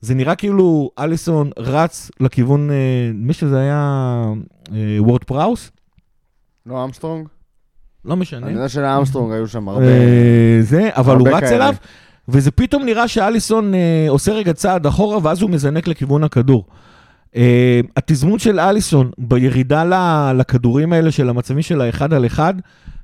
זה 0.00 0.14
נראה 0.14 0.34
כאילו 0.34 0.90
אליסון 0.98 1.50
רץ 1.58 2.10
לכיוון, 2.20 2.70
אה, 2.70 3.10
מי 3.14 3.32
שזה 3.32 3.60
היה 3.60 4.22
אה, 4.72 4.96
וורד 4.98 5.24
פראוס, 5.24 5.70
לא 6.66 6.84
אמסטרונג? 6.84 7.28
לא 8.04 8.16
משנה. 8.16 8.46
אני 8.46 8.54
יודע 8.54 8.68
שלאמסטרונג 8.68 9.32
היו 9.32 9.48
שם 9.48 9.68
הרבה... 9.68 9.84
אה, 9.84 10.58
זה, 10.60 10.88
אבל 10.92 11.16
הוא 11.16 11.28
הרבה 11.28 11.46
רץ. 11.46 11.52
אליו, 11.52 11.74
וזה 12.28 12.50
פתאום 12.50 12.84
נראה 12.84 13.08
שאליסון 13.08 13.74
אה, 13.74 14.06
עושה 14.08 14.32
רגע 14.32 14.52
צעד 14.52 14.86
אחורה, 14.86 15.18
ואז 15.22 15.42
הוא 15.42 15.50
מזנק 15.50 15.88
לכיוון 15.88 16.24
הכדור. 16.24 16.64
אה, 17.36 17.80
התזמון 17.96 18.38
של 18.38 18.60
אליסון 18.60 19.10
בירידה 19.18 20.32
לכדורים 20.32 20.92
האלה 20.92 21.10
של 21.10 21.28
המצבים 21.28 21.62
של 21.62 21.80
האחד 21.80 22.12
על 22.12 22.26
אחד, 22.26 22.54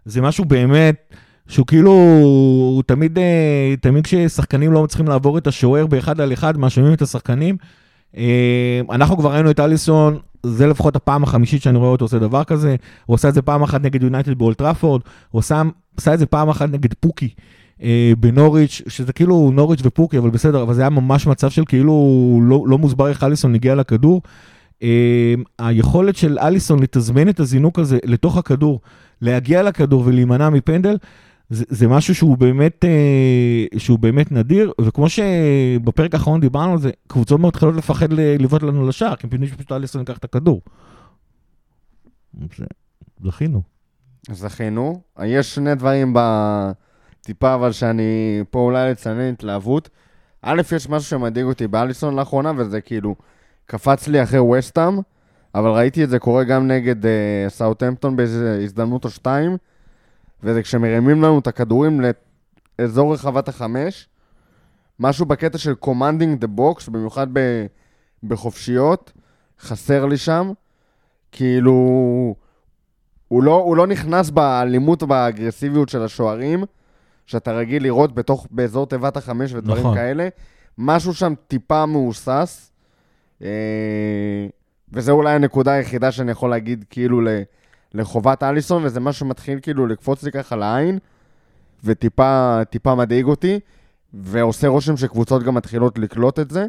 זה 0.04 0.22
משהו 0.22 0.44
באמת, 0.44 1.14
שהוא 1.48 1.66
כאילו, 1.66 1.90
הוא 1.90 2.82
תמיד, 2.86 3.18
אה, 3.18 3.74
תמיד 3.80 4.04
כששחקנים 4.04 4.72
לא 4.72 4.82
מצליחים 4.82 5.08
לעבור 5.08 5.38
את 5.38 5.46
השוער 5.46 5.86
באחד 5.86 6.20
על 6.20 6.32
אחד, 6.32 6.58
מאשימים 6.58 6.92
את 6.92 7.02
השחקנים. 7.02 7.56
אה, 8.16 8.80
אנחנו 8.90 9.18
כבר 9.18 9.32
ראינו 9.32 9.50
את 9.50 9.60
אליסון, 9.60 10.18
זה 10.42 10.66
לפחות 10.66 10.96
הפעם 10.96 11.22
החמישית 11.22 11.62
שאני 11.62 11.78
רואה 11.78 11.90
אותו 11.90 12.04
עושה 12.04 12.18
דבר 12.18 12.44
כזה. 12.44 12.76
הוא 13.06 13.14
עשה 13.14 13.28
את 13.28 13.34
זה 13.34 13.42
פעם 13.42 13.62
אחת 13.62 13.82
נגד 13.82 14.02
יונייטד 14.02 14.38
באולטראפורד, 14.38 15.00
הוא 15.30 15.38
עשה, 15.38 15.62
עשה 15.96 16.14
את 16.14 16.18
זה 16.18 16.26
פעם 16.26 16.48
אחת 16.48 16.68
נגד 16.70 16.94
פוקי 16.94 17.28
בנוריץ', 18.18 18.82
שזה 18.88 19.12
כאילו 19.12 19.50
נוריץ' 19.54 19.80
ופוקי, 19.82 20.18
אבל 20.18 20.30
בסדר, 20.30 20.62
אבל 20.62 20.74
זה 20.74 20.80
היה 20.80 20.90
ממש 20.90 21.26
מצב 21.26 21.50
של 21.50 21.64
כאילו 21.64 22.40
לא, 22.42 22.64
לא 22.66 22.78
מוסבר 22.78 23.08
איך 23.08 23.24
אליסון 23.24 23.54
הגיע 23.54 23.74
לכדור. 23.74 24.22
אה, 24.82 25.34
היכולת 25.58 26.16
של 26.16 26.38
אליסון 26.38 26.82
לתזמן 26.82 27.28
את 27.28 27.40
הזינוק 27.40 27.78
הזה 27.78 27.98
לתוך 28.04 28.36
הכדור, 28.36 28.80
להגיע 29.20 29.62
לכדור 29.62 30.02
ולהימנע 30.06 30.50
מפנדל, 30.50 30.96
זה, 31.50 31.64
זה 31.68 31.88
משהו 31.88 32.14
שהוא 32.14 32.38
באמת, 32.38 32.84
אה, 32.84 33.78
שהוא 33.78 33.98
באמת 33.98 34.32
נדיר, 34.32 34.72
וכמו 34.80 35.06
שבפרק 35.08 36.14
האחרון 36.14 36.40
דיברנו 36.40 36.72
על 36.72 36.78
זה, 36.78 36.90
קבוצות 37.06 37.40
מאוד 37.40 37.48
מתחילות 37.48 37.74
לפחד 37.74 38.12
לבעוט 38.12 38.62
לנו 38.62 38.88
לשער, 38.88 39.16
כי 39.16 39.26
הם 39.26 39.30
פתאום 39.30 39.46
שפשוט 39.46 39.72
אליסון 39.72 40.00
ייקח 40.00 40.18
את 40.18 40.24
הכדור. 40.24 40.60
זכינו. 43.24 43.62
זכינו. 44.30 45.02
יש 45.24 45.54
שני 45.54 45.74
דברים 45.74 46.14
בטיפה, 47.24 47.54
אבל 47.54 47.72
שאני 47.72 48.42
פה 48.50 48.58
אולי 48.58 48.90
לציין 48.90 49.32
התלהבות. 49.32 49.88
א', 50.42 50.62
יש 50.76 50.88
משהו 50.88 51.08
שמדאיג 51.08 51.44
אותי 51.44 51.66
באליסון 51.66 52.16
לאחרונה, 52.16 52.52
וזה 52.56 52.80
כאילו 52.80 53.14
קפץ 53.66 54.08
לי 54.08 54.22
אחרי 54.22 54.38
וסטאם, 54.38 54.98
אבל 55.54 55.70
ראיתי 55.70 56.04
את 56.04 56.10
זה 56.10 56.18
קורה 56.18 56.44
גם 56.44 56.68
נגד 56.68 57.04
uh, 57.04 57.08
סאוטהמפטון 57.48 58.16
באיזו 58.16 58.46
הזדמנות 58.46 59.04
או 59.04 59.10
שתיים, 59.10 59.56
וזה 60.42 60.62
כשמרימים 60.62 61.22
לנו 61.22 61.38
את 61.38 61.46
הכדורים 61.46 62.00
לאזור 62.78 63.14
רחבת 63.14 63.48
החמש, 63.48 64.08
משהו 65.00 65.26
בקטע 65.26 65.58
של 65.58 65.74
commanding 65.84 66.44
the 66.44 66.58
box, 66.58 66.90
במיוחד 66.90 67.26
ב, 67.32 67.66
בחופשיות, 68.22 69.12
חסר 69.60 70.06
לי 70.06 70.16
שם. 70.16 70.52
כאילו, 71.32 71.72
הוא 73.28 73.42
לא, 73.42 73.54
הוא 73.54 73.76
לא 73.76 73.86
נכנס 73.86 74.30
באלימות 74.30 75.02
ובאגרסיביות 75.02 75.88
של 75.88 76.02
השוערים, 76.02 76.64
שאתה 77.26 77.52
רגיל 77.52 77.82
לראות 77.82 78.14
בתוך, 78.14 78.46
באזור 78.50 78.86
תיבת 78.86 79.16
החמש 79.16 79.52
ודברים 79.52 79.80
נכון. 79.80 79.94
כאלה. 79.94 80.28
משהו 80.78 81.14
שם 81.14 81.34
טיפה 81.48 81.86
מהוסס, 81.86 82.72
אה, 83.42 83.48
וזה 84.92 85.12
אולי 85.12 85.34
הנקודה 85.34 85.72
היחידה 85.72 86.12
שאני 86.12 86.30
יכול 86.30 86.50
להגיד 86.50 86.84
כאילו 86.90 87.20
לחובת 87.94 88.42
אליסון, 88.42 88.84
וזה 88.84 89.00
משהו 89.00 89.26
שמתחיל 89.26 89.58
כאילו 89.62 89.86
לקפוץ 89.86 90.22
לי 90.22 90.32
ככה 90.32 90.56
לעין, 90.56 90.98
וטיפה 91.84 92.60
טיפה 92.70 92.94
מדאיג 92.94 93.24
אותי, 93.24 93.60
ועושה 94.14 94.68
רושם 94.68 94.96
שקבוצות 94.96 95.42
גם 95.42 95.54
מתחילות 95.54 95.98
לקלוט 95.98 96.38
את 96.38 96.50
זה. 96.50 96.66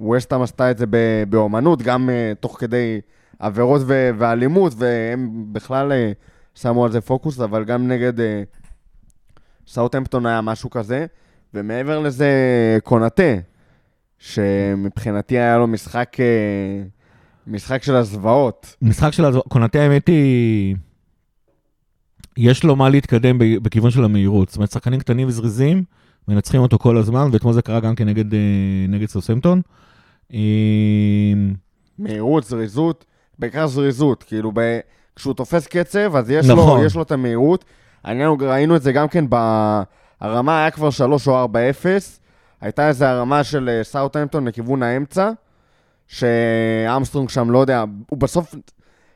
ווסטהאם 0.00 0.42
עשתה 0.42 0.70
את 0.70 0.78
זה 0.78 0.84
באומנות, 1.28 1.82
גם 1.82 2.08
uh, 2.08 2.34
תוך 2.40 2.60
כדי 2.60 3.00
עבירות 3.38 3.82
ו- 3.86 4.10
ואלימות, 4.18 4.72
והם 4.76 5.44
בכלל 5.52 5.92
uh, 5.92 5.94
שמו 6.60 6.84
על 6.84 6.92
זה 6.92 7.00
פוקוס, 7.00 7.40
אבל 7.40 7.64
גם 7.64 7.88
נגד 7.88 8.18
uh, 8.18 8.22
סאוטהמפטון 9.70 10.26
היה 10.26 10.40
משהו 10.40 10.70
כזה. 10.70 11.06
ומעבר 11.54 11.98
לזה, 11.98 12.28
קונאטה, 12.84 13.32
שמבחינתי 14.18 15.38
היה 15.38 15.58
לו 15.58 15.66
משחק, 15.66 16.16
uh, 16.16 16.88
משחק 17.46 17.82
של 17.82 17.96
הזוועות. 17.96 18.76
משחק 18.82 19.12
של 19.12 19.24
קונאטה, 19.48 19.78
האמת 19.78 20.06
היא, 20.08 20.76
יש 22.36 22.64
לו 22.64 22.76
מה 22.76 22.88
להתקדם 22.88 23.38
בכיוון 23.38 23.90
של 23.90 24.04
המהירות. 24.04 24.48
זאת 24.48 24.56
אומרת, 24.56 24.70
שחקנים 24.70 25.00
קטנים 25.00 25.28
וזריזים, 25.28 25.84
מנצחים 26.28 26.60
אותו 26.60 26.78
כל 26.78 26.96
הזמן, 26.96 27.28
ואתמול 27.32 27.52
זה 27.52 27.62
קרה 27.62 27.80
גם 27.80 27.94
כן 27.94 28.08
נגד, 28.08 28.34
אה, 28.34 28.38
נגד 28.88 29.08
סוסמפטון. 29.08 29.60
אה, 30.34 30.38
מהירות, 31.98 32.44
זריזות, 32.44 33.04
בעיקר 33.38 33.66
זריזות, 33.66 34.22
כאילו 34.22 34.52
ב... 34.54 34.60
כשהוא 35.16 35.34
תופס 35.34 35.66
קצב, 35.66 36.16
אז 36.16 36.30
יש, 36.30 36.46
נכון. 36.46 36.80
לו, 36.80 36.86
יש 36.86 36.96
לו 36.96 37.02
את 37.02 37.12
המהירות. 37.12 37.64
ראינו 38.04 38.76
את 38.76 38.82
זה 38.82 38.92
גם 38.92 39.08
כן. 39.08 39.24
הרמה 40.20 40.60
היה 40.60 40.70
כבר 40.70 40.90
3 40.90 41.28
או 41.28 41.44
4-0, 41.44 41.56
הייתה 42.60 42.88
איזו 42.88 43.04
הרמה 43.04 43.44
של 43.44 43.68
אה, 43.68 43.84
סאוטהמפטון 43.84 44.48
לכיוון 44.48 44.82
האמצע, 44.82 45.30
שאמסטרונג 46.08 47.28
שם, 47.28 47.50
לא 47.50 47.58
יודע, 47.58 47.84
הוא 48.10 48.18
בסוף 48.18 48.54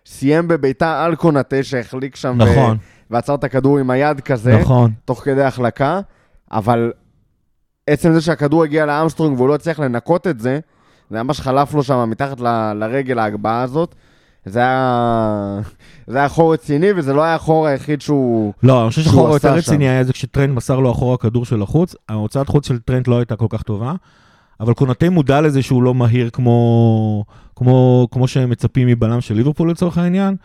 סיים 0.07 0.49
בביתה 0.49 1.05
על 1.05 1.14
קונאטה 1.17 1.62
שהחליק 1.62 2.17
שם, 2.17 2.38
ו- 2.41 2.45
נכון, 2.45 2.76
ועצר 3.11 3.35
את 3.35 3.45
הכדור 3.45 3.79
עם 3.79 3.91
היד 3.91 4.21
כזה, 4.21 4.59
נכון. 4.61 4.93
תוך 5.05 5.25
כדי 5.25 5.43
החלקה, 5.43 6.00
אבל 6.53 6.93
עצם 7.87 8.12
זה 8.12 8.21
שהכדור 8.21 8.64
הגיע 8.64 8.87
לאמסטרונג 8.87 9.37
והוא 9.37 9.49
לא 9.49 9.55
הצליח 9.55 9.79
לנקות 9.81 10.26
את 10.26 10.41
זה, 10.41 10.59
זה 11.11 11.23
ממש 11.23 11.41
חלף 11.41 11.75
לו 11.75 11.83
שם 11.83 12.11
מתחת 12.11 12.41
ל- 12.41 12.73
לרגל 12.73 13.19
ההגבהה 13.19 13.62
הזאת. 13.62 13.95
זה 14.47 14.59
היה, 14.59 15.61
זה 16.07 16.19
היה 16.19 16.29
חור 16.29 16.53
רציני, 16.53 16.93
וזה 16.97 17.13
לא 17.13 17.23
היה 17.23 17.35
החור 17.35 17.67
היחיד 17.67 18.01
שהוא... 18.01 18.53
לא, 18.63 18.83
אני 18.83 18.91
חושב 18.91 19.03
שהחור 19.03 19.29
היותר. 19.29 19.55
רציני 19.55 19.89
היה 19.89 20.05
זה 20.05 20.13
כשטרנט 20.12 20.50
מסר 20.51 20.81
לו 20.81 20.91
אחורה 20.91 21.17
כדור 21.17 21.45
של 21.45 21.63
החוץ. 21.63 21.95
ההוצאת 22.09 22.49
חוץ 22.49 22.69
של 22.69 22.79
טרנט 22.78 23.09
לא 23.09 23.19
הייתה 23.19 23.37
כל 23.37 23.47
כך 23.49 23.63
טובה, 23.63 23.95
אבל 24.61 24.75
קונאטה 24.75 25.11
מודע 25.11 25.41
לזה 25.41 25.63
שהוא 25.63 25.83
לא 25.83 25.95
מהיר 25.95 26.31
כמו, 26.31 27.25
כמו, 27.57 28.09
כמו 28.11 28.29
שהם 28.29 28.51
מצפים 28.51 28.89
מבלם 28.89 29.21
של 29.21 29.35
ליברפול 29.35 29.71
לצורך 29.71 29.99
העניין. 29.99 30.37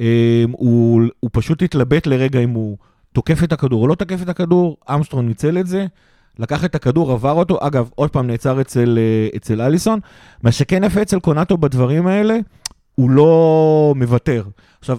אה, 0.00 0.44
הוא, 0.52 1.02
הוא 1.20 1.30
פשוט 1.32 1.62
התלבט 1.62 2.06
לרגע 2.06 2.40
אם 2.40 2.50
הוא 2.50 2.76
תוקף 3.12 3.44
את 3.44 3.52
הכדור 3.52 3.82
או 3.82 3.88
לא 3.88 3.94
תוקף 3.94 4.22
את 4.22 4.28
הכדור, 4.28 4.76
אמסטרון 4.94 5.26
ניצל 5.26 5.58
את 5.58 5.66
זה. 5.66 5.86
לקח 6.38 6.64
את 6.64 6.74
הכדור, 6.74 7.12
עבר 7.12 7.32
אותו, 7.32 7.66
אגב, 7.66 7.90
עוד 7.94 8.10
פעם 8.10 8.26
נעצר 8.26 8.60
אצל, 8.60 8.98
אה, 8.98 9.36
אצל 9.36 9.60
אליסון. 9.60 10.00
מה 10.42 10.52
שכן 10.52 10.84
יפה 10.84 11.02
אצל 11.02 11.20
קונאטו 11.20 11.58
בדברים 11.58 12.06
האלה, 12.06 12.38
הוא 12.96 13.10
לא 13.10 13.92
מוותר. 13.96 14.42
עכשיו, 14.78 14.98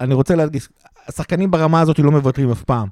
אני 0.00 0.14
רוצה 0.14 0.34
להדגיש, 0.34 0.68
השחקנים 1.08 1.50
ברמה 1.50 1.80
הזאת 1.80 1.98
לא 1.98 2.10
מוותרים 2.10 2.50
אף 2.50 2.62
פעם. 2.62 2.88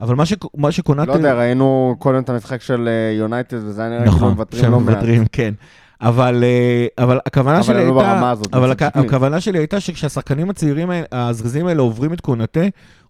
אבל 0.00 0.14
מה, 0.14 0.26
ש, 0.26 0.34
מה 0.56 0.72
שקונאטו... 0.72 1.10
לא 1.10 1.16
יודע, 1.16 1.34
ראינו 1.34 1.96
קודם 1.98 2.22
את 2.22 2.28
המשחק 2.28 2.62
של 2.62 2.88
אה, 2.88 3.16
יונייטד, 3.18 3.56
וזה 3.56 3.82
היה 3.82 3.90
נראה 3.90 4.02
כאילו 4.02 4.16
נכון, 4.16 4.32
מוותרים 4.32 4.62
שהם 4.62 4.72
לא 4.72 4.80
מעט. 4.80 4.94
מוותרים, 4.94 5.24
כן. 5.32 5.54
אבל, 6.00 6.44
אה, 6.44 7.04
אבל 7.04 7.18
הכוונה 7.26 7.56
אבל 7.56 7.62
שלי 7.62 7.82
הם 7.82 7.94
לא 7.94 8.00
הייתה, 8.00 8.14
ברמה 8.14 8.30
הזאת, 8.30 8.54
אבל 8.54 8.72
הכ-. 8.72 8.84
הכוונה 8.94 9.40
שלי 9.40 9.58
הייתה 9.58 9.80
שכשהשחקנים 9.80 10.50
הצעירים, 10.50 10.90
הזריזים 11.12 11.66
האלה 11.66 11.82
עוברים 11.82 12.12
את 12.12 12.20
קונאטה, 12.20 12.60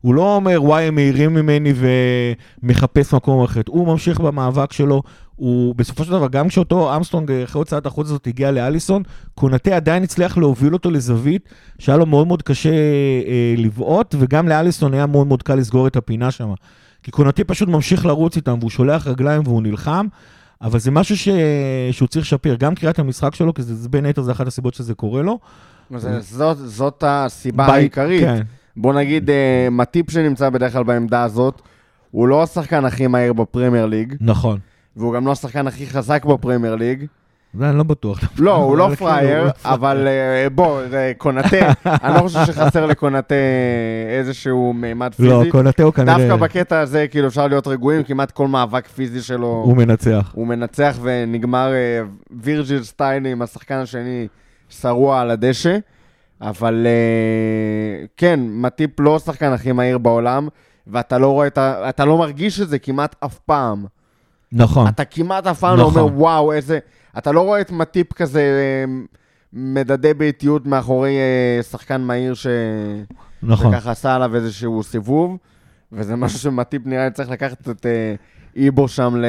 הוא 0.00 0.14
לא 0.14 0.37
אומר, 0.37 0.62
וואי, 0.62 0.85
הם 0.85 0.94
מהירים 0.94 1.35
ממני 1.35 1.73
ומחפש 2.62 3.14
מקום 3.14 3.44
אחר. 3.44 3.61
הוא 3.68 3.87
ממשיך 3.87 4.21
במאבק 4.21 4.73
שלו, 4.73 5.02
הוא 5.36 5.74
בסופו 5.74 6.04
של 6.04 6.10
דבר, 6.10 6.28
גם 6.28 6.48
כשאותו 6.48 6.96
אמסטרונג 6.96 7.30
אחרי 7.44 7.58
הוצאת 7.60 7.86
החוץ 7.86 8.06
הזאת 8.06 8.26
הגיע 8.26 8.50
לאליסון, 8.50 9.02
קונאטה 9.34 9.76
עדיין 9.76 10.02
הצליח 10.02 10.38
להוביל 10.38 10.72
אותו 10.74 10.90
לזווית 10.90 11.48
שהיה 11.78 11.98
לו 11.98 12.06
מאוד 12.06 12.26
מאוד 12.26 12.42
קשה 12.42 12.70
אה, 12.70 13.54
לבעוט, 13.56 14.14
וגם 14.18 14.48
לאליסון 14.48 14.94
היה 14.94 15.06
מאוד 15.06 15.26
מאוד 15.26 15.42
קל 15.42 15.54
לסגור 15.54 15.86
את 15.86 15.96
הפינה 15.96 16.30
שם. 16.30 16.48
כי 17.02 17.10
קונאטה 17.10 17.44
פשוט 17.44 17.68
ממשיך 17.68 18.06
לרוץ 18.06 18.36
איתם, 18.36 18.56
והוא 18.60 18.70
שולח 18.70 19.06
רגליים 19.06 19.42
והוא 19.44 19.62
נלחם. 19.62 20.06
אבל 20.62 20.78
זה 20.78 20.90
משהו 20.90 21.16
ש... 21.16 21.28
שהוא 21.92 22.08
צריך 22.08 22.24
לשפר, 22.26 22.54
גם 22.58 22.74
קריאת 22.74 22.98
המשחק 22.98 23.34
שלו, 23.34 23.54
כי 23.54 23.62
זה, 23.62 23.74
זה 23.74 23.88
בין 23.88 24.04
היתר 24.06 24.22
זה 24.22 24.32
אחת 24.32 24.46
הסיבות 24.46 24.74
שזה 24.74 24.94
קורה 24.94 25.22
לו. 25.22 25.38
זה- 25.96 26.20
זאת, 26.20 26.56
זאת 26.58 27.04
הסיבה 27.06 27.66
בי- 27.66 27.72
העיקרית. 27.72 28.20
כן, 28.20 28.42
בוא 28.76 28.94
נגיד, 28.94 29.30
אה, 29.30 29.68
מטיפ 29.70 30.10
שנמצא 30.10 30.50
בדרך 30.50 30.72
כלל 30.72 30.82
בעמדה 30.84 31.22
הזאת, 31.22 31.62
הוא 32.10 32.28
לא 32.28 32.42
השחקן 32.42 32.84
הכי 32.84 33.06
מהיר 33.06 33.32
בפרמייר 33.32 33.86
ליג, 33.86 34.14
נכון. 34.20 34.58
והוא 34.96 35.14
גם 35.14 35.26
לא 35.26 35.32
השחקן 35.32 35.66
הכי 35.66 35.86
חזק 35.86 36.24
בפרמייר 36.24 36.74
ליג. 36.74 37.06
זה 37.58 37.70
אני 37.70 37.78
לא 37.78 37.82
בטוח. 37.82 38.20
לא, 38.38 38.54
הוא 38.54 38.76
לא 38.76 38.86
אבל 38.86 38.96
כאילו, 38.96 39.10
פראייר, 39.10 39.44
לא 39.44 39.50
אבל 39.64 40.06
אה, 40.08 40.50
בוא, 40.50 40.88
זה 40.88 41.12
קונאטה, 41.18 41.72
אני 41.86 42.14
לא 42.14 42.20
חושב 42.20 42.44
שחסר 42.46 42.86
לקונאטה 42.86 43.34
איזשהו 44.18 44.72
מימד 44.72 45.12
לא, 45.18 45.38
פיזי. 45.38 45.50
קונאטה 45.50 45.82
הוא 45.82 45.92
כנראה... 45.92 46.18
דווקא 46.18 46.36
בקטע 46.36 46.80
הזה, 46.80 47.06
כאילו, 47.10 47.28
אפשר 47.28 47.46
להיות 47.46 47.66
רגועים, 47.66 48.02
כמעט 48.02 48.30
כל 48.30 48.48
מאבק 48.48 48.88
פיזי 48.88 49.22
שלו, 49.22 49.46
הוא 49.46 49.76
מנצח. 49.76 50.32
הוא 50.34 50.46
מנצח 50.46 50.98
ונגמר 51.02 51.72
אה, 51.72 52.02
וירג'יל 52.30 52.82
סטיילי 52.82 53.32
עם 53.32 53.42
השחקן 53.42 53.74
השני 53.74 54.28
שרוע 54.68 55.20
על 55.20 55.30
הדשא. 55.30 55.78
אבל 56.40 56.86
אה, 56.86 58.06
כן, 58.16 58.40
מטיפ 58.42 59.00
לא 59.00 59.16
השחקן 59.16 59.52
הכי 59.52 59.72
מהיר 59.72 59.98
בעולם, 59.98 60.48
ואתה 60.86 61.18
לא 61.18 61.28
רואה 61.28 61.46
את 61.46 61.58
ה... 61.58 61.88
אתה 61.88 62.04
לא 62.04 62.18
מרגיש 62.18 62.60
את 62.60 62.68
זה 62.68 62.78
כמעט 62.78 63.16
אף 63.24 63.38
פעם. 63.38 63.86
נכון. 64.54 64.88
אתה 64.88 65.04
כמעט 65.04 65.46
אף 65.46 65.61
פעם 65.61 65.78
לא 65.78 65.87
נכון. 65.87 66.02
אומר, 66.02 66.18
וואו, 66.18 66.52
איזה... 66.52 66.78
אתה 67.18 67.32
לא 67.32 67.40
רואה 67.40 67.61
את 67.61 67.70
מטיפ 67.70 68.12
כזה 68.12 68.40
אה, 68.40 68.92
מדדי 69.52 70.14
באיטיות 70.14 70.66
מאחורי 70.66 71.16
אה, 71.16 71.62
שחקן 71.62 72.00
מהיר 72.00 72.34
ש... 72.34 72.46
נכון. 73.42 73.75
וככה 73.75 73.90
עשה 73.90 74.14
עליו 74.14 74.34
איזשהו 74.34 74.82
סיבוב, 74.82 75.37
וזה 75.92 76.16
משהו 76.23 76.38
שמטיפ 76.38 76.87
נראה 76.87 77.04
לי 77.04 77.11
צריך 77.11 77.30
לקחת 77.30 77.68
את 77.68 77.87
אה, 77.87 78.14
איבו 78.56 78.88
שם 78.88 79.16
ל... 79.16 79.26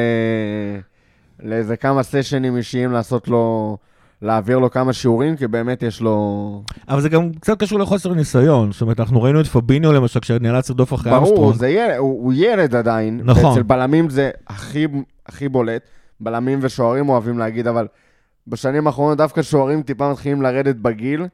לאיזה 1.43 1.77
כמה 1.77 2.03
סשנים 2.03 2.57
אישיים 2.57 2.91
לעשות 2.91 3.27
לו... 3.27 3.77
להעביר 4.25 4.59
לו 4.59 4.71
כמה 4.71 4.93
שיעורים, 4.93 5.35
כי 5.35 5.47
באמת 5.47 5.83
יש 5.83 6.01
לו... 6.01 6.63
אבל 6.89 7.01
זה 7.01 7.09
גם 7.09 7.31
קצת 7.39 7.59
קשור 7.59 7.79
לחוסר 7.79 8.13
ניסיון. 8.13 8.71
זאת 8.71 8.81
אומרת, 8.81 8.99
אנחנו 8.99 9.21
ראינו 9.21 9.41
את 9.41 9.45
פביניו 9.47 9.93
למשל, 9.93 10.19
כשנאלץ 10.19 10.69
לרדוף 10.69 10.93
אחרי 10.93 11.11
ברור, 11.11 11.29
אמסטרונג. 11.29 11.55
זה 11.55 11.69
ילד, 11.69 11.95
הוא, 11.97 12.23
הוא 12.23 12.33
ילד 12.35 12.75
עדיין. 12.75 13.21
נכון. 13.23 13.51
אצל 13.51 13.63
בלמים 13.63 14.09
זה 14.09 14.31
הכי, 14.47 14.87
הכי 15.25 15.49
בולט. 15.49 15.81
בלמים 16.19 16.59
ושוערים 16.61 17.09
אוהבים 17.09 17.39
להגיד, 17.39 17.67
אבל 17.67 17.87
בשנים 18.47 18.87
האחרונות 18.87 19.17
דווקא 19.17 19.41
שוערים 19.41 19.81
טיפה 19.81 20.11
מתחילים 20.11 20.41
לרדת 20.41 20.75
בגיל, 20.75 21.25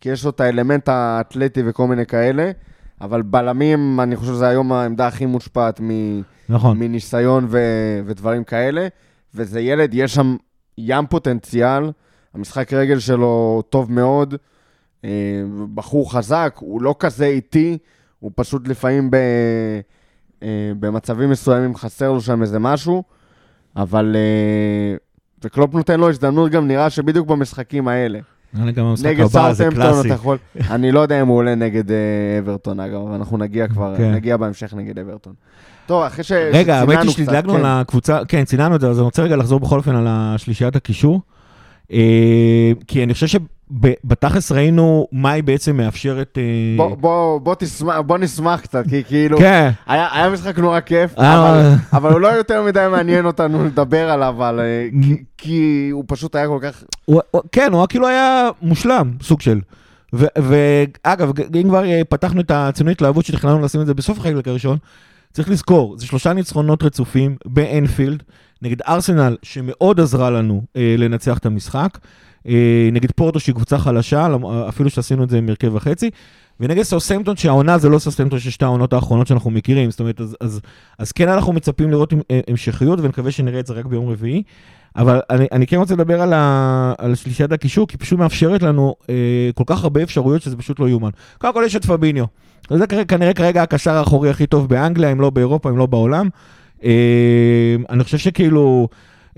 כי 0.00 0.08
יש 0.08 0.24
לו 0.24 0.30
את 0.30 0.40
האלמנט 0.40 0.88
האתלטי 0.88 1.62
וכל 1.66 1.86
מיני 1.86 2.06
כאלה, 2.06 2.50
אבל 3.00 3.22
בלמים, 3.22 4.00
אני 4.00 4.16
חושב 4.16 4.32
שזה 4.32 4.48
היום 4.48 4.72
העמדה 4.72 5.06
הכי 5.06 5.26
מושפעת 5.26 5.80
מ- 5.80 6.20
נכון. 6.48 6.78
מניסיון 6.78 7.46
ו- 7.48 8.00
ודברים 8.06 8.44
כאלה. 8.44 8.88
וזה 9.34 9.60
ילד, 9.60 9.90
יש 9.94 10.14
שם 10.14 10.36
ים 10.78 11.06
פוטנציאל, 11.06 11.90
המשחק 12.34 12.72
רגל 12.72 12.98
שלו 12.98 13.62
טוב 13.68 13.92
מאוד, 13.92 14.34
אה, 15.04 15.10
בחור 15.74 16.12
חזק, 16.12 16.56
הוא 16.60 16.82
לא 16.82 16.94
כזה 16.98 17.26
איטי, 17.26 17.78
הוא 18.20 18.30
פשוט 18.34 18.68
לפעמים 18.68 19.10
ב- 19.10 19.16
אה, 20.42 20.72
במצבים 20.80 21.30
מסוימים 21.30 21.76
חסר 21.76 22.12
לו 22.12 22.20
שם 22.20 22.42
איזה 22.42 22.58
משהו, 22.58 23.02
אבל... 23.76 24.16
אה, 24.16 24.96
וקלופ 25.44 25.74
נותן 25.74 26.00
לו 26.00 26.08
הזדמנות, 26.08 26.50
גם 26.50 26.68
נראה 26.68 26.90
שבדיוק 26.90 27.28
במשחקים 27.28 27.88
האלה. 27.88 28.18
נראה 28.54 28.72
גם 28.72 28.84
המשחק 28.84 29.06
נגד 29.06 29.20
הבא, 29.20 29.52
זה 29.52 29.64
סאוטהמפטון 29.64 29.92
קלאסי. 29.92 30.08
אתה 30.08 30.14
יכול... 30.14 30.38
אני 30.70 30.92
לא 30.92 31.00
יודע 31.00 31.22
אם 31.22 31.26
הוא 31.26 31.36
עולה 31.36 31.54
נגד 31.54 31.84
אברטון, 32.38 32.80
אגב, 32.80 33.00
אבל 33.00 33.14
אנחנו 33.14 33.38
נגיע 33.38 33.68
כבר, 33.68 33.94
כן. 33.96 34.12
נגיע 34.12 34.36
בהמשך 34.36 34.74
נגד 34.74 34.98
אברטון. 34.98 35.32
טוב, 35.86 36.02
אחרי 36.02 36.24
ש... 36.24 36.32
רגע, 36.32 36.80
האמת 36.80 36.88
שציננו 36.88 37.10
היא 37.10 37.12
שדילגנו 37.12 37.52
קצת, 37.52 37.58
על 37.58 37.62
כן. 37.62 37.66
הקבוצה, 37.66 38.20
כן, 38.28 38.44
ציננו 38.44 38.74
את 38.76 38.80
זה, 38.80 38.88
אז 38.88 38.98
אני 38.98 39.04
רוצה 39.04 39.22
רגע 39.22 39.36
לחזור 39.36 39.60
בכל 39.60 39.78
אופן 39.78 39.96
על 39.96 40.06
השלישיית 40.08 40.76
הקישור. 40.76 41.20
אה, 41.92 41.98
כי 42.86 43.04
אני 43.04 43.14
חושב 43.14 43.26
שבתכלס 43.26 44.52
ראינו 44.52 45.06
מה 45.12 45.30
היא 45.30 45.42
בעצם 45.42 45.76
מאפשרת... 45.76 46.38
אה, 46.38 46.42
בוא- 46.76 46.96
בוא 46.96 47.38
בוא 47.40 47.54
תשמח, 47.58 47.96
בוא 48.06 48.18
נשמח 48.18 48.60
קצת, 48.60 48.84
כי 48.88 49.04
כאילו... 49.04 49.38
כן, 49.38 49.70
היה 49.86 50.08
היה 50.12 50.30
משחק 50.30 50.58
נורא 50.58 50.80
כיף, 50.80 51.18
אה, 51.18 51.38
אבל- 51.38 51.74
אבל 51.92 52.12
הוא 52.12 52.20
לא 52.20 52.28
יותר 52.28 52.62
מדי 52.62 52.86
מעניין 52.90 53.26
אותנו 53.26 53.64
לדבר 53.64 54.10
עליו, 54.10 54.44
על, 54.44 54.60
כי- 55.02 55.22
כי 55.38 55.88
הוא 55.92 56.04
פשוט 56.06 56.34
היה 56.36 56.46
כל 56.46 56.58
כך... 56.62 56.84
הוא- 57.04 57.20
הוא- 57.30 57.42
כן, 57.52 57.72
הוא 57.72 57.86
כאילו 57.88 58.06
היה 58.08 58.48
מושלם, 58.62 59.12
סוג 59.22 59.40
של. 59.40 59.60
ואגב, 60.12 61.30
אם 61.56 61.68
כבר 61.68 61.82
פתחנו 62.08 62.40
את 62.40 62.50
הציונות 62.54 62.96
התלהבות 62.96 63.24
שתכננו 63.24 63.60
לשים 63.60 63.80
את 63.80 63.86
זה 63.86 63.94
בסוף 63.94 64.18
החלק 64.18 64.48
הראשון, 64.48 64.78
צריך 65.32 65.50
לזכור, 65.50 65.98
זה 65.98 66.06
שלושה 66.06 66.32
ניצחונות 66.32 66.82
רצופים 66.82 67.36
באנפילד, 67.46 68.22
נגד 68.62 68.82
ארסנל, 68.82 69.36
שמאוד 69.42 70.00
עזרה 70.00 70.30
לנו 70.30 70.62
אה, 70.76 70.94
לנצח 70.98 71.38
את 71.38 71.46
המשחק, 71.46 71.98
אה, 72.48 72.88
נגד 72.92 73.10
פורטו 73.10 73.40
שהיא 73.40 73.54
קבוצה 73.54 73.78
חלשה, 73.78 74.28
למ- 74.28 74.44
אפילו 74.46 74.90
שעשינו 74.90 75.24
את 75.24 75.30
זה 75.30 75.38
עם 75.38 75.48
הרכב 75.48 75.74
וחצי, 75.74 76.10
ונגד 76.60 76.82
סאוסמפטון, 76.82 77.36
שהעונה 77.36 77.78
זה 77.78 77.88
לא 77.88 77.98
סאוסמפטון 77.98 78.38
של 78.38 78.50
שתי 78.50 78.64
העונות 78.64 78.92
האחרונות 78.92 79.26
שאנחנו 79.26 79.50
מכירים, 79.50 79.90
זאת 79.90 80.00
אומרת, 80.00 80.20
אז, 80.20 80.36
אז, 80.40 80.60
אז 80.98 81.12
כן 81.12 81.28
אנחנו 81.28 81.52
מצפים 81.52 81.90
לראות 81.90 82.12
אה, 82.30 82.40
המשכיות, 82.48 82.98
ונקווה 83.02 83.30
שנראה 83.30 83.60
את 83.60 83.66
זה 83.66 83.74
רק 83.74 83.84
ביום 83.86 84.08
רביעי. 84.08 84.42
אבל 84.96 85.20
אני, 85.30 85.46
אני 85.52 85.66
כן 85.66 85.76
רוצה 85.76 85.94
לדבר 85.94 86.22
על, 86.22 86.32
על 86.98 87.14
שלישיית 87.14 87.52
הקישור, 87.52 87.86
כי 87.88 87.96
פשוט 87.96 88.18
מאפשרת 88.18 88.62
לנו 88.62 88.94
אה, 89.10 89.14
כל 89.54 89.64
כך 89.66 89.82
הרבה 89.82 90.02
אפשרויות 90.02 90.42
שזה 90.42 90.56
פשוט 90.56 90.80
לא 90.80 90.88
יאומן. 90.88 91.10
קודם 91.38 91.54
כל 91.54 91.62
יש 91.66 91.76
את 91.76 91.84
פביניו. 91.84 92.24
זה 92.70 92.86
כנראה 92.86 93.34
כרגע 93.34 93.62
הקשר 93.62 93.90
האחורי 93.90 94.30
הכי 94.30 94.46
טוב 94.46 94.68
באנגליה, 94.68 95.12
אם 95.12 95.20
לא 95.20 95.30
באירופה, 95.30 95.70
אם 95.70 95.78
לא 95.78 95.86
בעולם. 95.86 96.28
אה, 96.84 96.90
אני 97.90 98.04
חושב 98.04 98.18
שכאילו, 98.18 98.88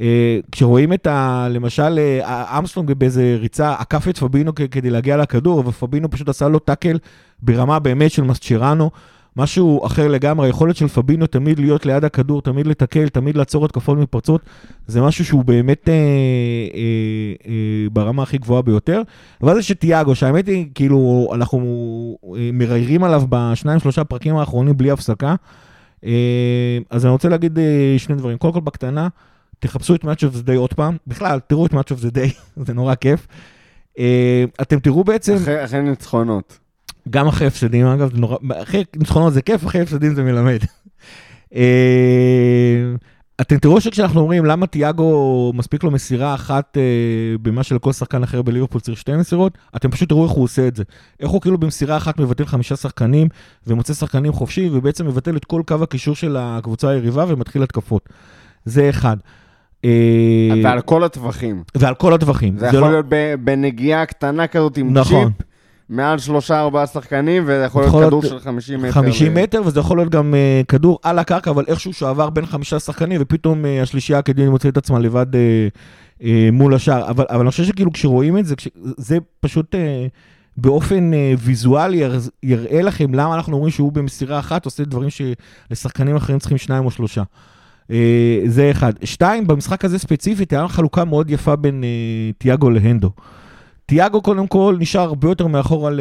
אה, 0.00 0.38
כשרואים 0.52 0.92
את 0.92 1.06
ה... 1.06 1.46
למשל, 1.50 1.98
אה, 1.98 2.58
אמסטרונג 2.58 2.92
באיזה 2.92 3.36
ריצה, 3.40 3.74
עקף 3.78 4.08
את 4.08 4.18
פבינו 4.18 4.54
כדי 4.54 4.90
להגיע 4.90 5.16
לכדור, 5.16 5.58
ופבינו 5.66 6.10
פשוט 6.10 6.28
עשה 6.28 6.48
לו 6.48 6.58
טאקל 6.58 6.98
ברמה 7.42 7.78
באמת 7.78 8.10
של 8.10 8.22
מסצ'רנו. 8.22 8.90
משהו 9.36 9.86
אחר 9.86 10.08
לגמרי, 10.08 10.48
היכולת 10.48 10.76
של 10.76 10.88
פבינו 10.88 11.26
תמיד 11.26 11.58
להיות 11.58 11.86
ליד 11.86 12.04
הכדור, 12.04 12.42
תמיד 12.42 12.66
לתקל, 12.66 13.08
תמיד 13.08 13.36
לעצור 13.36 13.64
התקפות 13.64 13.98
מתפרצות, 13.98 14.40
זה 14.86 15.02
משהו 15.02 15.24
שהוא 15.24 15.44
באמת 15.44 15.88
אה, 15.88 15.94
אה, 15.94 15.98
אה, 17.48 17.86
ברמה 17.92 18.22
הכי 18.22 18.38
גבוהה 18.38 18.62
ביותר. 18.62 19.02
ואז 19.40 19.58
יש 19.58 19.72
את 19.72 19.80
תיאגו, 19.80 20.14
שהאמת 20.14 20.46
היא, 20.46 20.66
כאילו, 20.74 21.30
אנחנו 21.34 22.16
אה, 22.36 22.50
מריירים 22.52 23.04
עליו 23.04 23.22
בשניים, 23.28 23.80
שלושה 23.80 24.04
פרקים 24.04 24.36
האחרונים 24.36 24.76
בלי 24.76 24.90
הפסקה. 24.90 25.34
אה, 26.04 26.78
אז 26.90 27.04
אני 27.04 27.12
רוצה 27.12 27.28
להגיד 27.28 27.58
אה, 27.58 27.94
שני 27.98 28.16
דברים. 28.16 28.38
קודם 28.38 28.52
כל, 28.52 28.60
בקטנה, 28.60 29.08
תחפשו 29.58 29.94
את 29.94 30.04
Match 30.04 30.18
of 30.18 30.34
the 30.34 30.48
Day 30.48 30.56
עוד 30.56 30.72
פעם. 30.72 30.96
בכלל, 31.06 31.40
תראו 31.46 31.66
את 31.66 31.72
Match 31.72 31.90
of 31.90 32.04
the 32.04 32.14
Day, 32.14 32.32
זה 32.66 32.74
נורא 32.74 32.94
כיף. 32.94 33.26
אה, 33.98 34.44
אתם 34.62 34.80
תראו 34.80 35.04
בעצם... 35.04 35.34
אחרי 35.34 35.64
אחרי 35.64 35.82
ניצחונות. 35.82 36.58
גם 37.10 37.28
אחרי 37.28 37.46
הפסדים, 37.46 37.86
אגב, 37.86 38.14
זה 38.14 38.20
נורא, 38.20 38.36
אחרי 38.62 38.84
ניצחונות 38.96 39.32
זה 39.32 39.42
כיף, 39.42 39.66
אחרי 39.66 39.80
הפסדים 39.80 40.14
זה 40.14 40.22
מלמד. 40.22 40.60
אתם 43.40 43.58
תראו 43.58 43.80
שכשאנחנו 43.80 44.20
אומרים 44.20 44.44
למה 44.44 44.66
תיאגו 44.66 45.52
מספיק 45.54 45.84
לו 45.84 45.90
מסירה 45.90 46.34
אחת 46.34 46.76
אה, 46.76 46.82
במה 47.42 47.62
שלכל 47.62 47.92
שחקן 47.92 48.22
אחר 48.22 48.42
בליברפול 48.42 48.80
צריך 48.80 48.98
שתי 48.98 49.16
מסירות, 49.16 49.58
אתם 49.76 49.90
פשוט 49.90 50.08
תראו 50.08 50.24
איך 50.24 50.32
הוא 50.32 50.44
עושה 50.44 50.68
את 50.68 50.76
זה. 50.76 50.84
איך 51.20 51.30
הוא 51.30 51.40
כאילו 51.40 51.58
במסירה 51.58 51.96
אחת 51.96 52.20
מבטל 52.20 52.44
חמישה 52.44 52.76
שחקנים 52.76 53.28
ומוצא 53.66 53.94
שחקנים 53.94 54.32
חופשי, 54.32 54.68
ובעצם 54.72 55.06
מבטל 55.06 55.36
את 55.36 55.44
כל 55.44 55.62
קו 55.66 55.74
הקישור 55.82 56.14
של 56.14 56.36
הקבוצה 56.40 56.88
היריבה 56.88 57.24
ומתחיל 57.28 57.62
התקפות. 57.62 58.08
זה 58.64 58.90
אחד. 58.90 59.16
אה, 59.84 59.90
ועל 60.64 60.80
כל 60.80 61.04
הטווחים. 61.04 61.62
ועל 61.74 61.94
כל 61.94 62.14
הטווחים. 62.14 62.58
זה 62.58 62.66
יכול 62.66 62.80
לא- 62.80 62.90
להיות 62.90 63.06
בנגיעה 63.44 64.06
קטנה 64.06 64.46
כזאת 64.46 64.76
עם 64.76 64.92
נכון. 64.92 65.24
צ'יפ, 65.26 65.46
מעל 65.92 66.18
שלושה 66.18 66.60
ארבעה 66.60 66.86
שחקנים, 66.86 67.42
וזה 67.42 67.64
יכול 67.66 67.82
להיות 67.82 68.06
כדור 68.06 68.22
של 68.22 68.38
50 68.38 68.82
מטר. 68.82 68.92
50 68.92 69.36
ל- 69.36 69.42
מטר, 69.42 69.62
וזה 69.64 69.80
יכול 69.80 69.98
להיות 69.98 70.10
גם 70.10 70.34
uh, 70.34 70.66
כדור 70.66 70.98
על 71.02 71.18
הקרקע, 71.18 71.50
אבל 71.50 71.64
איכשהו 71.68 71.92
שהוא 71.92 72.08
עבר 72.08 72.30
בין 72.30 72.46
חמישה 72.46 72.78
שחקנים, 72.78 73.20
ופתאום 73.22 73.64
uh, 73.64 73.82
השלישייה 73.82 74.18
הקדמית 74.18 74.48
מוצאת 74.48 74.72
את 74.72 74.76
עצמה 74.76 74.98
לבד 74.98 75.26
uh, 75.32 75.36
uh, 76.20 76.24
מול 76.52 76.74
השאר. 76.74 77.10
אבל, 77.10 77.24
אבל 77.30 77.40
אני 77.40 77.50
חושב 77.50 77.64
שכאילו 77.64 77.92
כשרואים 77.92 78.38
את 78.38 78.46
זה, 78.46 78.56
כש, 78.56 78.68
זה 78.96 79.18
פשוט 79.40 79.74
uh, 79.74 79.78
באופן 80.56 81.10
uh, 81.12 81.16
ויזואלי 81.38 81.96
יר, 81.96 82.20
יראה 82.42 82.82
לכם 82.82 83.14
למה 83.14 83.34
אנחנו 83.34 83.54
אומרים 83.54 83.70
שהוא 83.70 83.92
במסירה 83.92 84.38
אחת 84.38 84.64
עושה 84.64 84.84
דברים 84.84 85.08
שלשחקנים 85.10 86.16
אחרים 86.16 86.38
צריכים 86.38 86.58
שניים 86.58 86.84
או 86.84 86.90
שלושה. 86.90 87.22
Uh, 87.88 87.92
זה 88.46 88.70
אחד. 88.70 88.92
שתיים, 89.04 89.46
במשחק 89.46 89.84
הזה 89.84 89.98
ספציפית, 89.98 90.52
היה 90.52 90.68
חלוקה 90.68 91.04
מאוד 91.04 91.30
יפה 91.30 91.56
בין 91.56 91.84
uh, 91.84 92.34
תיאגו 92.38 92.70
להנדו. 92.70 93.10
תיאגו 93.86 94.22
קודם 94.22 94.46
כל 94.46 94.76
נשאר 94.78 95.00
הרבה 95.00 95.28
יותר 95.28 95.46
מאחורה 95.46 95.90
ל... 95.90 96.00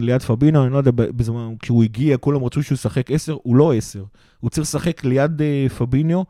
ליד 0.00 0.22
פבינו, 0.22 0.64
אני 0.64 0.72
לא 0.72 0.78
יודע, 0.78 0.90
בזמן, 0.96 1.54
כשהוא 1.60 1.84
הגיע 1.84 2.16
כולם 2.16 2.44
רצו 2.44 2.62
שהוא 2.62 2.76
ישחק 2.76 3.10
10, 3.10 3.36
הוא 3.42 3.56
לא 3.56 3.74
10. 3.74 4.04
הוא 4.40 4.50
צריך 4.50 4.62
לשחק 4.62 5.04
ליד 5.04 5.40
uh, 5.40 5.72
פביניו, 5.72 6.22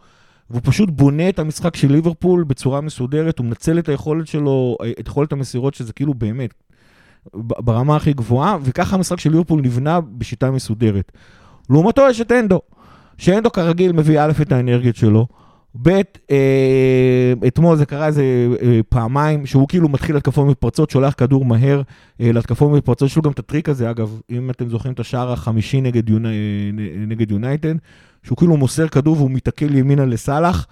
והוא 0.50 0.60
פשוט 0.64 0.90
בונה 0.90 1.28
את 1.28 1.38
המשחק 1.38 1.76
של 1.76 1.92
ליברפול 1.92 2.44
בצורה 2.44 2.80
מסודרת, 2.80 3.38
הוא 3.38 3.46
מנצל 3.46 3.78
את 3.78 3.88
היכולת 3.88 4.26
שלו, 4.26 4.76
את 5.00 5.08
יכולת 5.08 5.32
המסירות, 5.32 5.74
שזה 5.74 5.92
כאילו 5.92 6.14
באמת 6.14 6.54
ברמה 7.34 7.96
הכי 7.96 8.12
גבוהה, 8.12 8.56
וככה 8.62 8.96
המשחק 8.96 9.20
של 9.20 9.30
ליברפול 9.30 9.60
נבנה 9.60 10.00
בשיטה 10.00 10.50
מסודרת. 10.50 11.12
לעומתו 11.70 12.02
יש 12.10 12.20
את 12.20 12.32
אנדו, 12.32 12.60
שאנדו 13.18 13.52
כרגיל 13.52 13.92
מביא 13.92 14.20
א' 14.20 14.32
את 14.42 14.52
האנרגיות 14.52 14.96
שלו, 14.96 15.26
ב', 15.82 16.00
אה, 16.30 17.32
אתמול 17.46 17.76
זה 17.76 17.86
קרה 17.86 18.06
איזה 18.06 18.22
אה, 18.62 18.80
פעמיים, 18.88 19.46
שהוא 19.46 19.68
כאילו 19.68 19.88
מתחיל 19.88 20.16
התקפות 20.16 20.46
מתפרצות, 20.46 20.90
שולח 20.90 21.14
כדור 21.16 21.44
מהר 21.44 21.82
אה, 22.20 22.32
להתקפות 22.32 22.72
מתפרצות, 22.72 23.08
יש 23.08 23.16
לו 23.16 23.22
גם 23.22 23.30
את 23.30 23.38
הטריק 23.38 23.68
הזה, 23.68 23.90
אגב, 23.90 24.20
אם 24.30 24.50
אתם 24.50 24.68
זוכרים 24.68 24.94
את 24.94 25.00
השער 25.00 25.32
החמישי 25.32 25.80
נגד, 25.80 26.08
יוני, 26.10 26.28
נגד 27.06 27.30
יונייטד, 27.30 27.74
שהוא 28.22 28.36
כאילו 28.36 28.56
מוסר 28.56 28.88
כדור 28.88 29.16
והוא 29.16 29.30
מתעכל 29.30 29.74
ימינה 29.74 30.06
לסאלח, 30.06 30.66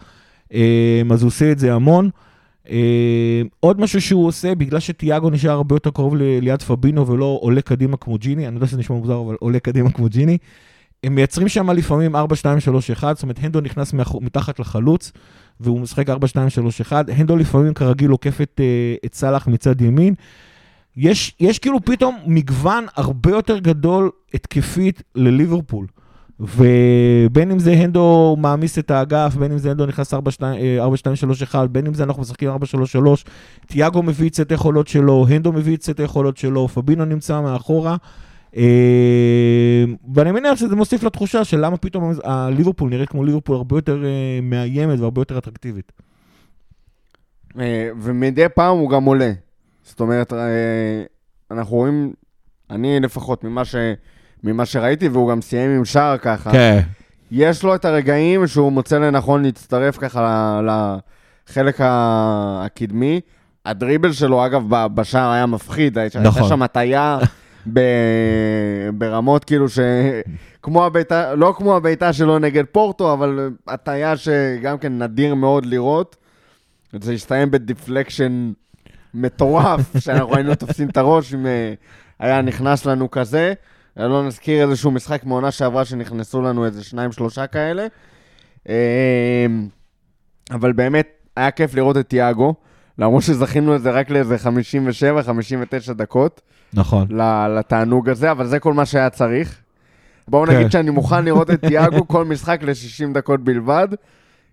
אז 1.10 1.22
הוא 1.22 1.26
עושה 1.26 1.52
את 1.52 1.58
זה 1.58 1.74
המון. 1.74 2.10
עוד 3.60 3.80
משהו 3.80 4.00
שהוא 4.00 4.26
עושה, 4.26 4.54
בגלל 4.54 4.80
שתיאגו 4.80 5.30
נשאר 5.30 5.50
הרבה 5.50 5.74
יותר 5.74 5.90
קרוב 5.90 6.16
ליד 6.16 6.62
פבינו 6.62 7.06
ולא 7.06 7.38
עולה 7.40 7.60
קדימה 7.60 7.96
כמו 7.96 8.18
ג'יני, 8.18 8.46
אני 8.48 8.54
יודע 8.54 8.66
שזה 8.66 8.78
נשמע 8.78 8.96
מוזר, 8.96 9.20
אבל 9.20 9.36
עולה 9.40 9.58
קדימה 9.58 9.90
כמו 9.90 10.08
ג'יני, 10.08 10.38
הם 11.06 11.14
מייצרים 11.14 11.48
שם 11.48 11.70
לפעמים 11.70 12.16
4, 12.16 12.36
2, 12.36 12.60
3, 12.60 12.90
1, 12.90 13.16
זאת 13.16 13.22
אומרת, 13.22 13.38
הנדו 13.42 13.60
נכנס 13.60 13.92
מאחור, 13.92 14.22
מתחת 14.22 14.58
לחלוץ, 14.58 15.12
והוא 15.60 15.80
משחק 15.80 16.08
4, 16.10 16.26
2, 16.26 16.50
3, 16.50 16.80
1. 16.80 17.08
הנדו 17.08 17.36
לפעמים 17.36 17.74
כרגיל 17.74 18.10
עוקף 18.10 18.40
את, 18.40 18.60
אה, 18.60 18.94
את 19.06 19.14
סאלח 19.14 19.46
מצד 19.46 19.80
ימין. 19.80 20.14
יש, 20.96 21.34
יש 21.40 21.58
כאילו 21.58 21.84
פתאום 21.84 22.16
מגוון 22.26 22.86
הרבה 22.96 23.30
יותר 23.30 23.58
גדול 23.58 24.10
התקפית 24.34 25.02
לליברפול. 25.14 25.86
ובין 26.40 27.50
אם 27.50 27.58
זה 27.58 27.72
הנדו 27.72 28.36
מעמיס 28.38 28.78
את 28.78 28.90
האגף, 28.90 29.34
בין 29.38 29.52
אם 29.52 29.58
זה 29.58 29.70
הנדו 29.70 29.86
נכנס 29.86 30.14
4, 30.14 30.30
2, 30.30 31.16
3, 31.16 31.42
1, 31.42 31.70
בין 31.70 31.86
אם 31.86 31.94
זה 31.94 32.02
אנחנו 32.02 32.22
משחקים 32.22 32.48
4, 32.48 32.66
3, 32.66 32.92
3, 32.92 33.24
תיאגו 33.66 34.02
מביא 34.02 34.28
את 34.28 34.34
סט 34.34 34.50
היכולות 34.50 34.88
שלו, 34.88 35.26
הנדו 35.28 35.52
מביא 35.52 35.76
את 35.76 35.82
סט 35.82 36.00
היכולות 36.00 36.36
שלו, 36.36 36.68
פבינו 36.68 37.04
נמצא 37.04 37.40
מאחורה. 37.40 37.96
אה, 38.56 39.84
ואני 40.14 40.32
מניח 40.32 40.56
שזה 40.56 40.76
מוסיף 40.76 41.02
לתחושה 41.02 41.44
של 41.44 41.64
למה 41.64 41.76
פתאום 41.76 42.12
הליברפול 42.24 42.90
נראית 42.90 43.08
כמו 43.08 43.24
ליברפול 43.24 43.56
הרבה 43.56 43.76
יותר 43.76 44.04
אה, 44.04 44.40
מאיימת 44.42 44.98
והרבה 44.98 45.20
יותר 45.20 45.38
אטרקטיבית. 45.38 45.92
אה, 47.60 47.88
ומדי 48.00 48.48
פעם 48.54 48.76
הוא 48.78 48.90
גם 48.90 49.04
עולה. 49.04 49.32
זאת 49.82 50.00
אומרת, 50.00 50.32
אה, 50.32 50.38
אנחנו 51.50 51.76
רואים, 51.76 52.12
אני 52.70 53.00
לפחות 53.00 53.44
ממה, 53.44 53.64
ש, 53.64 53.74
ממה 54.44 54.66
שראיתי, 54.66 55.08
והוא 55.08 55.30
גם 55.30 55.42
סיים 55.42 55.70
עם 55.70 55.84
שער 55.84 56.18
ככה, 56.18 56.52
כן. 56.52 56.80
יש 57.30 57.62
לו 57.62 57.74
את 57.74 57.84
הרגעים 57.84 58.46
שהוא 58.46 58.72
מוצא 58.72 58.98
לנכון 58.98 59.42
להצטרף 59.42 59.96
ככה 59.98 60.60
לחלק 61.48 61.76
הקדמי. 61.80 63.20
הדריבל 63.64 64.12
שלו, 64.12 64.46
אגב, 64.46 64.62
בשער 64.94 65.30
היה 65.30 65.46
מפחיד, 65.46 65.98
הייתה 65.98 66.20
נכון. 66.20 66.48
שם 66.48 66.62
הטיה 66.62 67.18
ב- 67.72 68.90
ברמות 68.94 69.44
כאילו 69.44 69.68
ש... 69.68 69.78
כמו 70.62 70.84
הביתה, 70.84 71.34
לא 71.34 71.54
כמו 71.56 71.76
הביתה 71.76 72.12
שלו 72.12 72.38
נגד 72.38 72.64
פורטו, 72.72 73.12
אבל 73.12 73.50
הטיה 73.68 74.16
שגם 74.16 74.78
כן 74.78 75.02
נדיר 75.02 75.34
מאוד 75.34 75.66
לראות. 75.66 76.16
זה 77.00 77.12
הסתיים 77.12 77.50
בדיפלקשן 77.50 78.52
מטורף, 79.14 79.80
שאנחנו 80.04 80.36
היינו 80.36 80.54
תופסים 80.54 80.88
את 80.88 80.96
הראש 80.96 81.34
אם 81.34 81.46
אה, 81.46 81.74
היה 82.18 82.42
נכנס 82.42 82.86
לנו 82.86 83.10
כזה. 83.10 83.54
לא 83.96 84.26
נזכיר 84.26 84.68
איזשהו 84.68 84.90
משחק 84.90 85.24
מעונה 85.24 85.50
שעברה 85.50 85.84
שנכנסו 85.84 86.42
לנו 86.42 86.64
איזה 86.64 86.84
שניים, 86.84 87.12
שלושה 87.12 87.46
כאלה. 87.46 87.86
אה, 88.68 89.46
אבל 90.50 90.72
באמת, 90.72 91.08
היה 91.36 91.50
כיף 91.50 91.74
לראות 91.74 91.96
את 91.96 92.08
תיאגו, 92.08 92.54
למרות 92.98 93.22
שזכינו 93.22 93.76
את 93.76 93.82
זה 93.82 93.90
רק 93.90 94.10
לאיזה 94.10 94.36
57-59 95.90 95.92
דקות. 95.92 96.40
נכון. 96.72 97.06
לתענוג 97.58 98.08
הזה, 98.08 98.30
אבל 98.30 98.46
זה 98.46 98.58
כל 98.58 98.74
מה 98.74 98.86
שהיה 98.86 99.10
צריך. 99.10 99.58
בואו 100.28 100.46
כן. 100.46 100.56
נגיד 100.56 100.70
שאני 100.70 100.90
מוכן 100.90 101.24
לראות 101.24 101.50
את 101.50 101.64
תיאגו 101.64 102.08
כל 102.08 102.24
משחק 102.24 102.60
ל-60 102.62 103.12
דקות 103.14 103.40
בלבד, 103.40 103.88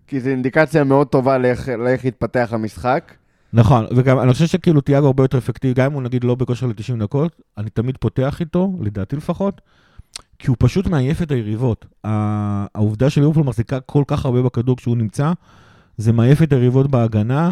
כי 0.08 0.20
זו 0.20 0.30
אינדיקציה 0.30 0.84
מאוד 0.84 1.08
טובה 1.08 1.38
לאיך, 1.38 1.70
לאיך 1.70 2.06
יתפתח 2.06 2.50
המשחק. 2.52 3.14
נכון, 3.54 3.86
וגם 3.96 4.20
אני 4.20 4.34
חושב 4.34 4.46
שכאילו 4.46 4.82
תיאגו 4.82 5.06
הרבה 5.08 5.24
יותר 5.24 5.38
אפקטיבי, 5.38 5.74
גם 5.74 5.86
אם 5.86 5.94
הוא 5.94 6.02
נגיד 6.02 6.24
לא 6.24 6.36
בכושר 6.36 6.68
ל-90 6.68 7.00
דקות, 7.00 7.42
אני 7.58 7.70
תמיד 7.70 7.98
פותח 7.98 8.38
איתו, 8.40 8.74
לדעתי 8.82 9.16
לפחות, 9.16 9.62
כי 10.40 10.48
הוא 10.48 10.56
פשוט 10.60 10.88
מעייף 10.88 11.22
את 11.22 11.32
היריבות. 11.32 11.86
העובדה 12.04 13.10
שליברפול 13.10 13.44
מחזיקה 13.44 13.80
כל 13.80 14.04
כך 14.08 14.26
הרבה 14.26 14.42
בכדור 14.42 14.78
כשהוא 14.78 14.98
נמצא, 14.98 15.32
זה 15.98 16.14
מעייף 16.14 16.44
את 16.44 16.54
היריבות 16.54 16.92
בהגנה. 16.92 17.52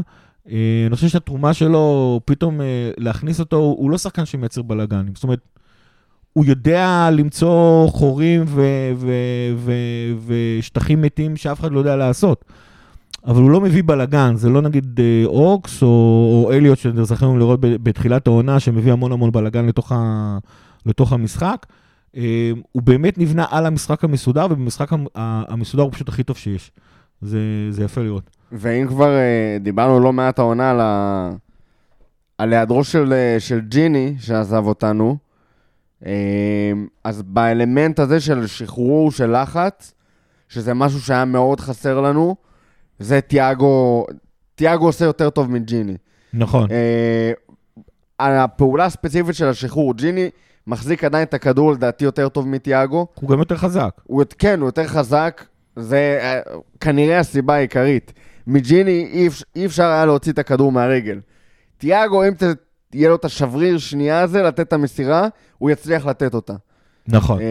אה, 0.50 0.84
אני 0.88 0.96
חושב 0.96 1.08
שהתרומה 1.08 1.54
שלו, 1.54 2.20
פתאום 2.26 2.62
אה, 2.62 2.92
להכניס 2.98 3.40
אותו, 3.40 3.58
הוא 3.58 3.92
לא 3.92 3.98
שחקן 3.98 4.26
שמייצר 4.26 4.62
בלאגנים. 4.62 5.16
זאת 5.16 5.24
אומרת, 5.24 5.40
הוא 6.34 6.46
יודע 6.46 7.10
למצוא 7.12 7.88
חורים 7.88 8.46
ושטחים 10.26 11.02
מתים 11.02 11.38
שאף 11.38 11.60
אחד 11.60 11.72
לא 11.72 11.80
יודע 11.80 11.96
לעשות. 11.96 12.46
אבל 13.26 13.42
הוא 13.42 13.52
לא 13.52 13.62
מביא 13.62 13.84
בלאגן, 13.86 14.36
זה 14.36 14.50
לא 14.50 14.62
נגיד 14.62 15.00
אה, 15.00 15.24
אוקס 15.26 15.84
או, 15.84 15.88
או 16.46 16.52
אליוט 16.52 16.78
שזכינו 16.78 17.38
לראות 17.38 17.60
בתחילת 17.62 18.28
העונה, 18.28 18.60
שמביא 18.60 18.92
המון 18.92 19.12
המון 19.12 19.32
בלאגן 19.32 19.66
לתוך, 19.66 19.92
לתוך 20.86 21.14
המשחק. 21.14 21.66
הוא 22.72 22.82
באמת 22.84 23.18
נבנה 23.18 23.46
על 23.50 23.66
המשחק 23.66 24.04
המסודר, 24.04 24.48
ובמשחק 24.50 24.90
המסודר 25.16 25.84
הוא 25.84 25.92
פשוט 25.92 26.10
הכי 26.10 26.24
טוב 26.24 26.38
שיש. 26.38 26.72
זה, 27.22 27.40
זה 27.70 27.84
יפה 27.84 28.02
לראות. 28.02 28.41
ואם 28.52 28.88
כבר 28.88 29.16
אה, 29.16 29.58
דיברנו 29.60 30.00
לא 30.00 30.14
מעט 30.14 30.40
העונה 30.40 30.72
על, 30.72 30.80
ה... 30.82 31.30
על 32.38 32.54
היעדרו 32.54 32.84
של, 32.84 33.14
אה, 33.14 33.40
של 33.40 33.60
ג'יני, 33.60 34.16
שעזב 34.20 34.66
אותנו, 34.66 35.18
אה, 36.06 36.72
אז 37.04 37.22
באלמנט 37.22 38.00
הזה 38.00 38.20
של 38.20 38.48
שחרור 38.48 39.12
של 39.12 39.42
לחץ, 39.42 39.94
שזה 40.50 40.74
משהו 40.74 41.02
שהיה 41.02 41.26
מאוד 41.26 41.60
חסר 41.60 42.02
לנו, 42.02 42.36
זה 43.00 43.22
תיאגו, 43.22 44.06
תיאגו 44.56 44.86
עושה 44.86 45.06
יותר 45.06 45.30
טוב 45.30 45.52
מג'יני. 45.52 45.98
נכון. 46.34 46.68
על 48.18 48.38
הפעולה 48.38 48.86
הספציפית 48.86 49.36
של 49.36 49.48
השחרור, 49.48 49.94
ג'יני 49.94 50.30
מחזיק 50.68 51.04
עדיין 51.04 51.24
את 51.24 51.34
הכדור 51.34 51.72
לדעתי 51.72 52.04
יותר 52.04 52.30
טוב 52.30 52.48
מתיאגו. 52.48 53.08
הוא 53.16 53.30
גם 53.30 53.40
יותר 53.40 53.58
חזק. 53.58 54.02
הוא, 54.04 54.24
כן, 54.40 54.60
הוא 54.60 54.68
יותר 54.68 54.88
חזק, 54.88 55.46
זה 55.76 56.20
אה, 56.22 56.40
כנראה 56.80 57.20
הסיבה 57.20 57.56
העיקרית. 57.56 58.14
מג'יני 58.48 59.10
אי, 59.14 59.28
אפ- 59.28 59.44
אי 59.56 59.66
אפשר 59.66 59.84
היה 59.86 60.06
להוציא 60.06 60.32
את 60.32 60.40
הכדור 60.40 60.72
מהרגל. 60.72 61.20
תיאגו, 61.78 62.24
אם 62.28 62.34
ת, 62.34 62.44
יהיה 62.94 63.10
לו 63.10 63.16
את 63.16 63.26
השבריר 63.26 63.78
שנייה 63.78 64.22
הזה 64.22 64.44
לתת 64.44 64.60
את 64.60 64.74
המסירה, 64.74 65.28
הוא 65.58 65.70
יצליח 65.72 66.06
לתת 66.06 66.34
אותה. 66.34 66.54
נכון. 67.08 67.40
אה, 67.42 67.46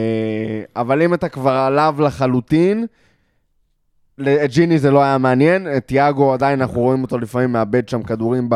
אבל 0.76 1.02
אם 1.02 1.14
אתה 1.14 1.28
כבר 1.28 1.50
עליו 1.52 1.94
לחלוטין, 1.98 2.86
את 4.20 4.50
ג'יני 4.50 4.78
זה 4.78 4.90
לא 4.90 5.02
היה 5.02 5.18
מעניין, 5.18 5.66
את 5.76 5.86
תיאגו 5.86 6.32
עדיין 6.32 6.60
אנחנו 6.60 6.80
רואים 6.80 7.02
אותו 7.02 7.18
לפעמים 7.18 7.52
מאבד 7.52 7.88
שם 7.88 8.02
כדורים 8.02 8.48
ב, 8.48 8.54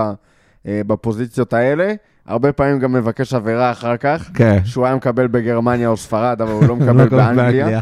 אה, 0.66 0.80
בפוזיציות 0.86 1.52
האלה. 1.52 1.94
הרבה 2.26 2.52
פעמים 2.52 2.78
גם 2.78 2.92
מבקש 2.92 3.34
עבירה 3.34 3.70
אחר 3.70 3.96
כך, 3.96 4.30
כן. 4.34 4.58
שהוא 4.64 4.86
היה 4.86 4.94
מקבל 4.96 5.26
בגרמניה 5.26 5.88
או 5.88 5.96
ספרד, 5.96 6.42
אבל 6.42 6.52
הוא 6.52 6.64
לא 6.64 6.76
מקבל 6.76 7.08
באנגליה. 7.16 7.80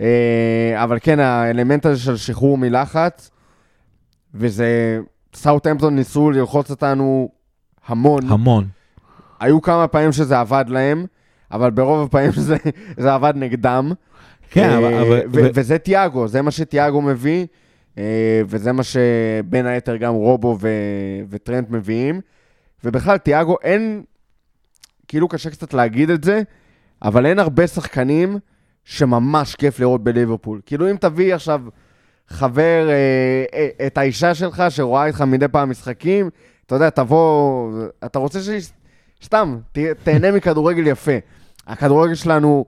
אה, 0.00 0.74
אבל 0.84 0.98
כן, 1.00 1.20
האלמנט 1.20 1.86
הזה 1.86 2.00
של 2.00 2.16
שחרור 2.16 2.58
מלחץ, 2.58 3.30
וזה, 4.38 5.00
סאוטהמפטון 5.34 5.96
ניסו 5.96 6.30
ללחוץ 6.30 6.70
אותנו 6.70 7.28
המון. 7.86 8.22
המון. 8.28 8.64
היו 9.40 9.62
כמה 9.62 9.88
פעמים 9.88 10.12
שזה 10.12 10.40
עבד 10.40 10.64
להם, 10.68 11.06
אבל 11.50 11.70
ברוב 11.70 12.06
הפעמים 12.06 12.30
זה, 12.48 12.56
זה 12.96 13.14
עבד 13.14 13.32
נגדם. 13.36 13.92
כן, 14.50 14.70
אה, 14.70 14.78
אבל... 14.78 14.94
אבל- 14.94 15.20
ו- 15.32 15.48
וזה 15.54 15.78
תיאגו, 15.78 16.28
זה 16.28 16.42
מה 16.42 16.50
שתיאגו 16.50 17.02
מביא, 17.02 17.46
אה, 17.98 18.42
וזה 18.46 18.72
מה 18.72 18.82
שבין 18.82 19.66
היתר 19.66 19.96
גם 19.96 20.14
רובו 20.14 20.56
ו- 20.60 20.68
וטרנט 21.30 21.70
מביאים. 21.70 22.20
ובכלל, 22.84 23.18
תיאגו 23.18 23.56
אין, 23.62 24.02
כאילו 25.08 25.28
קשה 25.28 25.50
קצת 25.50 25.74
להגיד 25.74 26.10
את 26.10 26.24
זה, 26.24 26.42
אבל 27.02 27.26
אין 27.26 27.38
הרבה 27.38 27.66
שחקנים 27.66 28.38
שממש 28.84 29.54
כיף 29.54 29.80
לראות 29.80 30.04
בליברפול. 30.04 30.60
כאילו 30.66 30.90
אם 30.90 30.96
תביא 30.96 31.34
עכשיו 31.34 31.62
חבר, 32.28 32.88
אה, 32.88 32.94
אה, 33.58 33.86
את 33.86 33.98
האישה 33.98 34.34
שלך 34.34 34.62
שרואה 34.68 35.06
איתך 35.06 35.20
מדי 35.20 35.48
פעם 35.48 35.70
משחקים, 35.70 36.30
אתה 36.66 36.74
יודע, 36.74 36.90
תבוא, 36.90 37.70
אתה 38.04 38.18
רוצה 38.18 38.40
ש... 38.40 38.48
סתם, 39.24 39.56
ת, 39.72 39.78
תהנה 39.78 40.32
מכדורגל 40.32 40.86
יפה. 40.86 41.12
הכדורגל 41.66 42.14
שלנו 42.14 42.64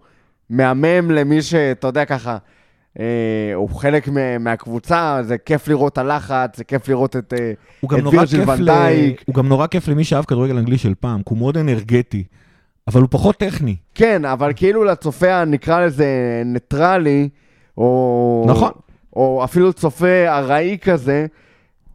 מהמם 0.50 1.10
למי 1.10 1.42
שאתה 1.42 1.86
יודע 1.86 2.04
ככה, 2.04 2.36
אה, 2.98 3.04
הוא 3.54 3.68
חלק 3.70 4.08
מה- 4.08 4.38
מהקבוצה, 4.38 5.18
זה 5.22 5.38
כיף 5.38 5.68
לראות 5.68 5.92
את 5.92 5.98
הלחץ, 5.98 6.56
זה 6.56 6.64
כיף 6.64 6.88
לראות 6.88 7.16
את... 7.16 7.32
אה, 7.32 7.52
את 7.84 7.92
וירג'יל 7.92 8.40
כיף 8.40 8.48
ל... 8.48 8.50
ונדייק. 8.50 9.22
הוא 9.26 9.34
גם 9.34 9.48
נורא 9.48 9.66
כיף 9.66 9.88
למי 9.88 10.04
שאהב 10.04 10.24
כדורגל 10.24 10.56
אנגלי 10.58 10.78
של 10.78 10.94
פעם, 11.00 11.18
כי 11.18 11.24
הוא 11.30 11.38
מאוד 11.38 11.56
אנרגטי, 11.56 12.24
אבל 12.88 13.00
הוא 13.00 13.08
פחות 13.10 13.36
טכני. 13.36 13.76
כן, 13.94 14.24
אבל 14.24 14.52
כאילו 14.56 14.84
לצופה, 14.84 15.44
נקרא 15.44 15.86
לזה 15.86 16.06
ניטרלי, 16.44 17.28
או... 17.78 18.44
נכון. 18.48 18.70
או 19.18 19.44
אפילו 19.44 19.72
צופה 19.72 20.28
ארעי 20.28 20.78
כזה, 20.78 21.26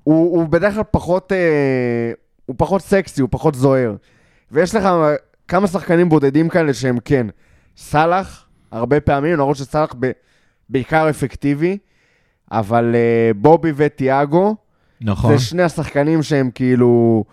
הוא, 0.03 0.37
הוא 0.37 0.47
בדרך 0.47 0.73
כלל 0.73 0.83
פחות, 0.91 1.31
אה, 1.31 2.11
הוא 2.45 2.55
פחות 2.59 2.81
סקסי, 2.81 3.21
הוא 3.21 3.29
פחות 3.31 3.55
זוהר. 3.55 3.95
ויש 4.51 4.75
לך 4.75 4.89
כמה 5.47 5.67
שחקנים 5.67 6.09
בודדים 6.09 6.49
כאלה 6.49 6.73
שהם 6.73 6.97
כן. 7.05 7.27
סאלח, 7.77 8.45
הרבה 8.71 8.99
פעמים, 8.99 9.33
למרות 9.33 9.57
שסאלח 9.57 9.95
ב, 9.99 10.11
בעיקר 10.69 11.09
אפקטיבי, 11.09 11.77
אבל 12.51 12.95
אה, 12.95 13.31
בובי 13.35 13.71
וטיאגו, 13.75 14.55
נכון. 15.01 15.37
זה 15.37 15.43
שני 15.43 15.63
השחקנים 15.63 16.23
שהם 16.23 16.49
כאילו, 16.55 17.23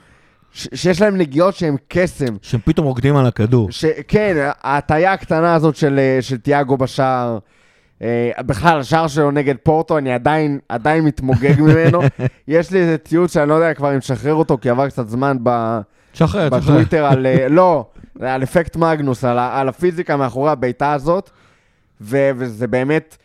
ש, 0.53 0.69
שיש 0.75 1.01
להם 1.01 1.17
נגיעות 1.17 1.55
שהם 1.55 1.77
קסם. 1.89 2.37
שהם 2.43 2.61
פתאום 2.65 2.87
רוקדים 2.87 3.17
על 3.17 3.27
הכדור. 3.27 3.71
ש... 3.71 3.85
כן, 4.09 4.51
ההטייה 4.63 5.13
הקטנה 5.13 5.55
הזאת 5.55 5.77
של, 5.77 5.99
אה, 5.99 6.23
של 6.23 6.39
תיאגו 6.39 6.77
בשער, 6.77 7.39
בכלל, 8.47 8.81
השער 8.81 9.07
שלו 9.07 9.31
נגד 9.31 9.55
פורטו, 9.63 9.99
אני 9.99 10.13
עדיין, 10.13 10.59
עדיין 10.69 11.05
מתמוגג 11.05 11.61
ממנו. 11.67 12.01
יש 12.49 12.71
לי 12.71 12.79
איזה 12.79 12.99
ציוץ 12.99 13.33
שאני 13.33 13.49
לא 13.49 13.55
יודע 13.55 13.75
כבר 13.75 13.93
אם 13.93 13.97
לשחרר 13.97 14.35
אותו, 14.35 14.59
כי 14.61 14.71
עבר 14.71 14.89
קצת 14.89 15.09
זמן 15.09 15.37
ב... 15.43 15.79
שחרר. 16.15 16.49
בטוויטר 16.49 17.05
על... 17.05 17.27
אה, 17.27 17.49
לא, 17.49 17.87
על 18.21 18.43
אפקט 18.43 18.77
מגנוס, 18.77 19.25
על, 19.25 19.39
על 19.39 19.69
הפיזיקה 19.69 20.17
מאחורי 20.17 20.51
הבעיטה 20.51 20.93
הזאת, 20.93 21.31
ו... 22.01 22.31
וזה 22.37 22.67
באמת 22.67 23.17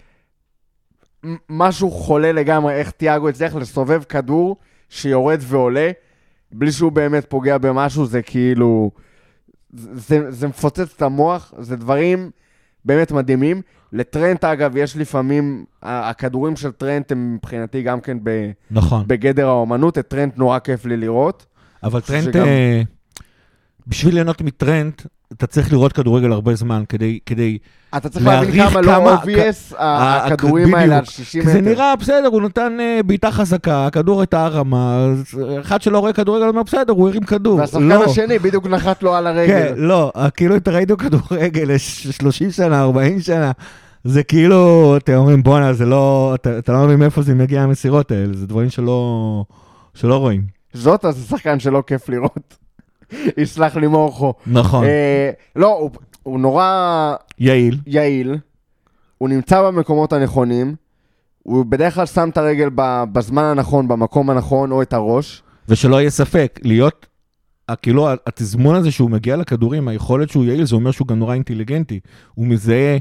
משהו 1.50 1.92
חולה 1.92 2.32
לגמרי, 2.32 2.74
איך 2.74 2.92
תיאגו 2.92 3.30
הצליח 3.30 3.56
לסובב 3.56 4.04
כדור 4.04 4.56
שיורד 4.90 5.40
ועולה, 5.42 5.92
בלי 6.52 6.72
שהוא 6.72 6.92
באמת 6.92 7.26
פוגע 7.30 7.58
במשהו, 7.58 8.06
זה 8.06 8.22
כאילו... 8.22 8.92
זה, 9.94 10.32
זה 10.32 10.48
מפוצץ 10.48 10.94
את 10.96 11.02
המוח, 11.02 11.54
זה 11.58 11.76
דברים 11.76 12.32
באמת 12.86 13.12
מדהימים. 13.12 13.62
לטרנט, 13.94 14.44
אגב, 14.44 14.78
יש 14.78 14.98
לפעמים, 14.98 15.66
הכדורים 15.84 16.56
של 16.56 16.72
טרנט 16.72 17.12
הם 17.12 17.36
מבחינתי 17.36 17.82
גם 17.82 18.00
כן 18.02 18.18
ב- 18.24 18.52
נכון. 18.72 19.04
בגדר 19.08 19.48
האומנות, 19.48 19.98
את 19.98 20.08
טרנט 20.08 20.38
נורא 20.38 20.60
כיף 20.60 20.86
לי 20.86 20.98
לראות. 20.98 21.46
אבל 21.84 22.02
טרנט, 22.02 22.24
שגם- 22.24 22.46
אה, 22.48 22.82
בשביל 23.88 24.14
ליהנות 24.14 24.42
מטרנט, 24.42 25.02
אתה 25.34 25.48
צריך 25.48 25.72
לראות 25.74 25.94
כדורגל 25.94 26.32
הרבה 26.32 26.56
זמן 26.56 26.84
כדי... 26.90 27.20
כדי 27.26 27.58
אתה 27.98 28.10
צריך 28.10 28.26
להבין 28.26 28.70
כמה 28.70 28.82
לא 28.82 29.16
obvious 29.16 29.76
ה- 29.78 30.26
הכדורים. 30.26 30.76
האלה 30.76 30.98
על 30.98 31.06
60 31.06 31.42
כי 31.42 31.48
מטר. 31.48 31.56
זה 31.58 31.62
נראה 31.62 31.96
בסדר, 31.96 32.28
הוא 32.32 32.42
נתן 32.42 32.78
אה, 32.80 33.00
בעיטה 33.06 33.32
חזקה, 33.32 33.86
הכדור 33.86 34.22
הייתה 34.22 34.48
רמה, 34.48 34.98
אז 35.12 35.24
אחד 35.62 35.82
שלא 35.82 36.00
רואה 36.00 36.14
כדורגל 36.14 36.46
אומר 36.48 36.64
בסדר, 36.64 36.94
הוא 36.94 37.10
הרים 37.10 37.24
כדור. 37.24 37.60
והשחקן 37.60 37.84
לא. 37.84 38.04
השני 38.04 38.40
בדיוק 38.40 38.68
נחת 38.68 39.04
לו 39.04 39.16
על 39.16 39.24
כן, 39.24 39.30
הרגל. 39.38 39.74
לא, 39.78 40.12
כאילו 40.36 40.56
אתה 40.56 40.72
ראיתם 40.72 40.96
כדורגל 40.96 41.64
לש- 41.74 42.08
30 42.08 42.52
שנה, 42.52 42.82
40 42.82 43.20
שנה, 43.22 43.52
זה 44.04 44.24
כאילו, 44.24 44.94
אתם 44.98 45.14
אומרים 45.14 45.44
בואנה, 45.44 45.74
זה 45.74 45.86
לא, 45.86 46.32
אתה, 46.36 46.58
אתה 46.58 46.74
לא 46.74 46.86
מבין 46.86 47.00
מאיפה 47.00 47.22
זה 47.22 47.36
מגיע 47.36 47.62
המסירות 47.62 48.12
האלה, 48.12 48.34
זה 48.34 48.48
דברים 48.48 48.70
שלא, 48.70 49.44
שלא 49.94 50.18
רואים. 50.18 50.42
זאת 50.74 51.06
אז 51.06 51.16
זה 51.18 51.28
שחקן 51.28 51.60
שלא 51.60 51.84
כיף 51.88 52.10
לראות. 52.10 52.56
יסלח 53.38 53.76
לי 53.76 53.88
מורכו. 53.88 54.34
נכון, 54.48 54.84
אה, 54.86 55.30
לא, 55.56 55.78
הוא- 55.80 55.90
הוא 56.24 56.40
נורא 56.40 57.16
יעיל. 57.40 57.78
יעיל, 57.88 58.38
הוא 59.18 59.30
נמצא 59.30 59.62
במקומות 59.62 60.14
הנכונים, 60.14 60.76
הוא 61.44 61.66
בדרך 61.66 61.96
כלל 61.96 62.06
שם 62.06 62.30
את 62.30 62.38
הרגל 62.38 62.70
בזמן 63.12 63.44
הנכון, 63.44 63.88
במקום 63.88 64.30
הנכון, 64.30 64.72
או 64.72 64.82
את 64.82 64.94
הראש. 64.94 65.44
ושלא 65.70 65.96
יהיה 66.02 66.10
ספק, 66.10 66.60
להיות, 66.64 67.06
כאילו 67.82 68.08
התזמון 68.28 68.76
הזה 68.76 68.92
שהוא 68.92 69.10
מגיע 69.12 69.36
לכדורים, 69.36 69.88
היכולת 69.88 70.30
שהוא 70.30 70.46
יעיל, 70.46 70.66
זה 70.66 70.76
אומר 70.76 70.92
שהוא 70.92 71.08
גם 71.08 71.20
נורא 71.20 71.34
אינטליגנטי. 71.34 72.00
הוא 72.36 72.48
מזהה 72.48 72.98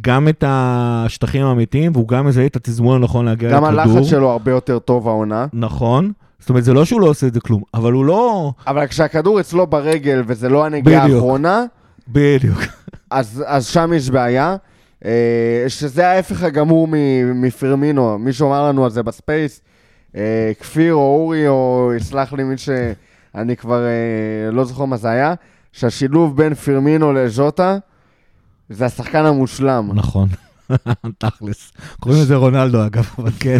גם 0.00 0.28
את 0.28 0.44
השטחים 0.46 1.44
האמיתיים, 1.46 1.92
והוא 1.94 2.08
גם 2.08 2.26
מזהה 2.26 2.46
את 2.46 2.56
התזמון 2.56 3.02
הנכון 3.02 3.24
להגיע 3.24 3.50
גם 3.50 3.64
לכדור. 3.64 3.80
הלחץ 3.96 4.10
שלו 4.10 4.30
הרבה 4.30 4.50
יותר 4.50 4.78
טוב 4.78 5.08
העונה. 5.08 5.46
נכון. 5.52 6.12
זאת 6.42 6.48
אומרת, 6.48 6.64
זה 6.64 6.72
לא 6.72 6.84
שהוא 6.84 7.00
לא 7.00 7.06
עושה 7.06 7.26
את 7.26 7.34
זה 7.34 7.40
כלום, 7.40 7.62
אבל 7.74 7.92
הוא 7.92 8.04
לא... 8.04 8.52
אבל 8.66 8.86
כשהכדור 8.86 9.40
אצלו 9.40 9.66
ברגל 9.66 10.22
וזה 10.26 10.48
לא 10.48 10.66
הנגיעה. 10.66 11.04
האחרונה, 11.04 11.64
בדיוק. 12.08 12.58
אז, 13.10 13.44
אז 13.46 13.66
שם 13.66 13.92
יש 13.96 14.10
בעיה. 14.10 14.56
אה, 15.04 15.64
שזה 15.68 16.08
ההפך 16.08 16.42
הגמור 16.42 16.88
מפירמינו, 17.34 18.18
מישהו 18.18 18.48
אמר 18.48 18.68
לנו 18.68 18.84
על 18.84 18.90
זה 18.90 19.02
ב 19.02 19.10
Space, 19.10 19.60
אה, 20.16 20.52
כפיר 20.60 20.94
או 20.94 21.16
אורי, 21.16 21.48
או 21.48 21.92
יסלח 21.96 22.32
לי 22.32 22.44
מי 22.44 22.54
שאני 22.58 23.56
כבר 23.56 23.84
אה, 23.84 24.50
לא 24.50 24.64
זוכר 24.64 24.84
מה 24.84 24.96
זה 24.96 25.10
היה, 25.10 25.34
שהשילוב 25.72 26.36
בין 26.36 26.54
פירמינו 26.54 27.12
לז'וטה 27.12 27.78
זה 28.70 28.86
השחקן 28.86 29.26
המושלם. 29.26 29.90
נכון. 29.94 30.28
תכלס. 31.18 31.72
קוראים 32.00 32.22
לזה 32.22 32.36
רונלדו 32.36 32.86
אגב, 32.86 33.10
אבל 33.18 33.30
כן. 33.40 33.58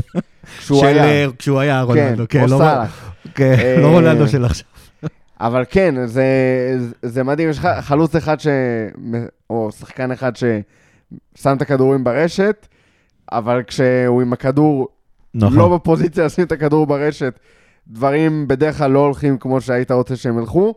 כשהוא 0.59 0.81
של, 0.81 0.87
היה. 0.87 1.05
אה, 1.05 1.27
כשהוא 1.39 1.61
היה 1.61 1.83
רונלדו, 1.83 2.25
כן. 2.29 2.41
או 2.43 2.47
לא- 2.47 2.59
סאלח. 2.59 3.13
כן, 3.35 3.55
אה, 3.59 3.81
לא 3.81 3.87
רונלדו 3.87 4.29
של 4.29 4.45
עכשיו. 4.45 4.67
אבל 5.41 5.65
כן, 5.71 6.07
זה, 6.07 6.25
זה 7.03 7.23
מדהים, 7.23 7.51
יש 7.51 7.61
חלוץ 7.81 8.17
אחד 8.17 8.41
ש... 8.41 8.47
או 9.51 9.71
שחקן 9.79 10.11
אחד 10.11 10.33
ששם 10.37 11.57
את 11.57 11.63
הכדורים 11.63 12.05
ברשת, 12.05 12.67
אבל 13.33 13.63
כשהוא 13.67 14.23
עם 14.23 14.33
הכדור 14.33 14.89
נכון. 15.35 15.59
לא 15.59 15.77
בפוזיציה 15.77 16.25
לשים 16.25 16.45
את 16.45 16.53
הכדור 16.53 16.87
ברשת, 16.87 17.39
דברים 17.89 18.49
בדרך 18.49 18.79
כלל 18.79 18.91
לא 18.91 18.99
הולכים 18.99 19.39
כמו 19.39 19.61
שהיית 19.61 19.91
רוצה 19.91 20.17
שהם 20.17 20.39
ילכו. 20.39 20.75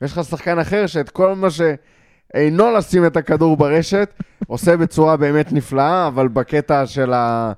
ויש 0.00 0.12
לך 0.12 0.24
שחקן 0.24 0.58
אחר 0.58 0.86
שאת 0.86 1.10
כל 1.10 1.34
מה 1.34 1.48
שאינו 1.50 2.70
לשים 2.72 3.06
את 3.06 3.16
הכדור 3.16 3.56
ברשת, 3.56 4.14
עושה 4.46 4.76
בצורה 4.76 5.16
באמת 5.16 5.52
נפלאה, 5.52 6.06
אבל 6.06 6.28
בקטע 6.28 6.86
של, 6.86 7.12
ה... 7.12 7.52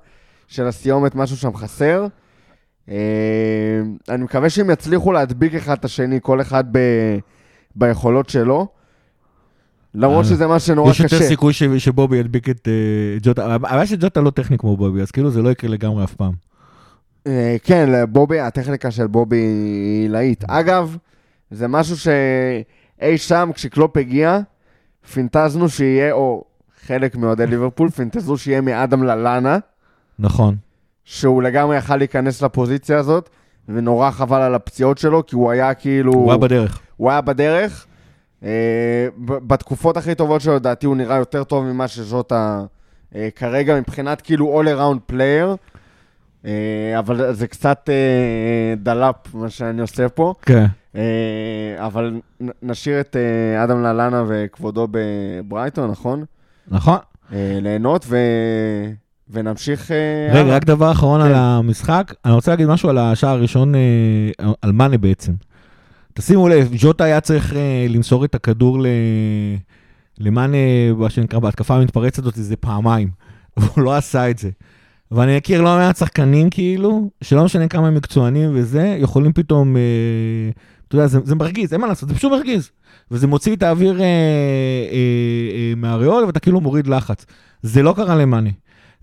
של 0.47 0.67
הסיומת 0.67 1.15
משהו 1.15 1.37
שם 1.37 1.53
חסר. 1.55 2.07
אה, 2.89 2.95
אני 4.09 4.23
מקווה 4.23 4.49
שהם 4.49 4.69
יצליחו 4.69 5.11
להדביק 5.11 5.53
אחד 5.53 5.77
את 5.77 5.85
השני, 5.85 6.19
כל 6.21 6.41
אחד 6.41 6.63
ב... 6.71 6.79
ביכולות 7.75 8.29
שלו. 8.29 8.67
למרות 9.95 10.25
אה, 10.25 10.29
שזה 10.29 10.47
מה 10.47 10.59
שנורא 10.59 10.91
יש 10.91 10.99
יותר 10.99 11.17
קשה. 11.17 11.27
סיכוי 11.27 11.53
ש- 11.53 11.63
שבובי 11.63 12.17
ידביק 12.17 12.49
את 12.49 12.67
אה, 12.67 13.17
ג'וטה. 13.21 13.53
הבעיה 13.53 13.85
שג'וטה 13.85 14.21
לא 14.21 14.29
טכני 14.29 14.57
כמו 14.57 14.77
בובי, 14.77 15.01
אז 15.01 15.11
כאילו 15.11 15.29
זה 15.31 15.41
לא 15.41 15.49
יקרה 15.49 15.69
לגמרי 15.69 16.03
אף 16.03 16.13
פעם. 16.13 16.33
כן, 17.63 17.89
בובי, 18.09 18.39
הטכניקה 18.39 18.91
של 18.91 19.07
בובי 19.07 19.37
היא 19.37 20.09
להיט. 20.09 20.43
אגב, 20.47 20.97
זה 21.51 21.67
משהו 21.67 21.95
שאי 21.97 23.17
שם, 23.17 23.49
כשקלופ 23.53 23.97
הגיע, 23.97 24.39
פינטזנו 25.13 25.69
שיהיה, 25.69 26.11
או 26.13 26.43
חלק 26.85 27.15
מאוהדי 27.15 27.47
ליברפול, 27.47 27.89
פינטזו 27.89 28.37
שיהיה 28.37 28.61
מאדם 28.61 29.03
ללאנה, 29.03 29.57
נכון. 30.19 30.55
שהוא 31.03 31.43
לגמרי 31.43 31.77
יכל 31.77 31.95
להיכנס 31.97 32.41
לפוזיציה 32.41 32.97
הזאת, 32.97 33.29
ונורא 33.69 34.11
חבל 34.11 34.41
על 34.41 34.55
הפציעות 34.55 34.97
שלו, 34.97 35.25
כי 35.25 35.35
הוא 35.35 35.51
היה 35.51 35.73
כאילו... 35.73 36.13
הוא 36.13 36.31
היה 36.31 36.37
בדרך. 36.37 36.79
הוא 36.97 37.09
היה 37.11 37.21
בדרך. 37.21 37.85
אה, 38.43 39.07
בתקופות 39.27 39.97
הכי 39.97 40.15
טובות 40.15 40.41
שלו, 40.41 40.55
לדעתי, 40.55 40.85
הוא 40.85 40.95
נראה 40.95 41.15
יותר 41.15 41.43
טוב 41.43 41.63
ממה 41.65 41.87
שז'וטה 41.87 42.63
אה, 43.15 43.29
כרגע, 43.35 43.75
מבחינת 43.79 44.21
כאילו 44.21 44.61
all 44.61 44.65
around 44.65 45.11
player. 45.13 45.55
אה, 46.45 46.99
אבל 46.99 47.33
זה 47.33 47.47
קצת 47.47 47.89
אה, 47.89 48.73
דלאפ, 48.77 49.15
מה 49.33 49.49
שאני 49.49 49.81
עושה 49.81 50.09
פה. 50.09 50.33
כן. 50.41 50.65
אה, 50.95 51.01
אבל 51.85 52.19
נ- 52.43 52.49
נשאיר 52.61 52.99
את 52.99 53.15
אה, 53.15 53.63
אדם 53.63 53.83
ללאנה 53.83 54.23
וכבודו 54.27 54.87
בברייטון, 54.91 55.91
נכון? 55.91 56.25
נכון. 56.67 56.97
אה, 57.33 57.57
ליהנות 57.61 58.05
ו... 58.09 58.17
ונמשיך... 59.29 59.91
אה, 59.91 60.29
רגע. 60.33 60.55
רק 60.55 60.65
דבר 60.65 60.91
אחרון 60.91 61.21
כן. 61.21 61.27
על 61.27 61.33
המשחק. 61.35 62.13
אני 62.25 62.33
רוצה 62.33 62.51
להגיד 62.51 62.67
משהו 62.67 62.89
על 62.89 62.97
השער 62.97 63.29
הראשון, 63.29 63.75
אה, 63.75 64.51
על 64.61 64.71
מאנה 64.71 64.97
בעצם. 64.97 65.31
תשימו 66.13 66.47
לב, 66.47 66.69
ג'וטה 66.77 67.03
היה 67.03 67.21
צריך 67.21 67.53
אה, 67.53 67.85
למסור 67.89 68.25
את 68.25 68.35
הכדור 68.35 68.77
למאנה, 70.19 70.57
מה 70.97 71.09
שנקרא, 71.09 71.39
בהתקפה 71.39 71.75
המתפרצת 71.75 72.19
הזאת 72.19 72.37
איזה 72.37 72.55
פעמיים. 72.55 73.09
והוא 73.57 73.83
לא 73.83 73.95
עשה 73.95 74.29
את 74.29 74.37
זה. 74.37 74.49
ואני 75.11 75.37
מכיר 75.37 75.61
לא 75.61 75.75
מעט 75.75 75.97
שחקנים 75.97 76.49
כאילו, 76.49 77.09
שלא 77.21 77.45
משנה 77.45 77.67
כמה 77.67 77.87
הם 77.87 77.95
מקצוענים 77.95 78.49
וזה, 78.53 78.97
יכולים 78.99 79.33
פתאום, 79.33 79.77
אה, 79.77 79.81
אתה 80.87 80.95
יודע, 80.95 81.07
זה, 81.07 81.19
זה 81.23 81.35
מרגיז, 81.35 81.73
אין 81.73 81.81
מה 81.81 81.87
לעשות, 81.87 82.09
זה 82.09 82.15
פשוט 82.15 82.31
מרגיז. 82.31 82.69
וזה 83.11 83.27
מוציא 83.27 83.55
את 83.55 83.63
האוויר 83.63 84.01
אה, 84.01 84.05
אה, 84.05 84.09
אה, 85.51 85.73
מהריאות 85.77 86.23
ואתה 86.25 86.39
כאילו 86.39 86.61
מוריד 86.61 86.87
לחץ. 86.87 87.25
זה 87.61 87.83
לא 87.83 87.93
קרה 87.97 88.15
למאנה. 88.15 88.49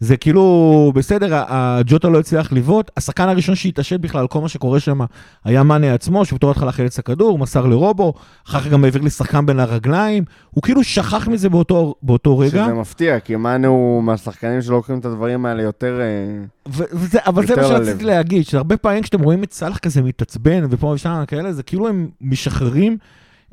זה 0.01 0.17
כאילו, 0.17 0.93
בסדר, 0.95 1.43
הג'וטה 1.49 2.09
לא 2.09 2.19
הצליח 2.19 2.53
לבעוט, 2.53 2.91
השחקן 2.97 3.29
הראשון 3.29 3.55
שהתעשת 3.55 4.01
בכלל 4.01 4.21
על 4.21 4.27
כל 4.29 4.41
מה 4.41 4.49
שקורה 4.49 4.81
שם 4.81 5.01
היה 5.45 5.63
מאנה 5.63 5.95
עצמו, 5.95 6.25
שבתור 6.25 6.51
התחלה 6.51 6.73
חילץ 6.73 6.99
הכדור, 6.99 7.39
מסר 7.39 7.67
לרובו, 7.67 8.15
אחר 8.49 8.61
כך 8.61 8.67
גם 8.67 8.85
העביר 8.85 9.03
לי 9.03 9.11
שחקן 9.11 9.47
בין 9.47 9.61
הרגליים, 9.61 10.25
הוא 10.51 10.63
כאילו 10.63 10.85
שכח 10.85 11.29
מזה 11.29 11.49
באותו, 11.49 11.95
באותו 12.03 12.39
רגע. 12.39 12.65
שזה 12.65 12.75
מפתיע, 12.75 13.21
כי 13.21 13.37
מאנה 13.37 13.69
הוא 13.69 14.03
מהשחקנים 14.03 14.63
שלוקחים 14.63 14.99
את 14.99 15.05
הדברים 15.05 15.47
האלה 15.47 15.63
יותר... 15.63 16.01
אה, 16.01 16.45
ו- 16.69 16.85
וזה, 16.93 17.19
אבל 17.27 17.47
זה 17.47 17.53
יותר 17.53 17.69
מה 17.69 17.75
ללב. 17.75 17.85
שרציתי 17.87 18.05
להגיד, 18.05 18.45
שהרבה 18.45 18.77
פעמים 18.77 19.03
כשאתם 19.03 19.23
רואים 19.23 19.43
את 19.43 19.53
סאלח 19.53 19.79
כזה 19.79 20.03
מתעצבן 20.03 20.65
ופה 20.71 20.87
ושם 20.87 21.25
כאלה, 21.27 21.53
זה 21.53 21.63
כאילו 21.63 21.89
הם 21.89 22.09
משחררים. 22.21 22.97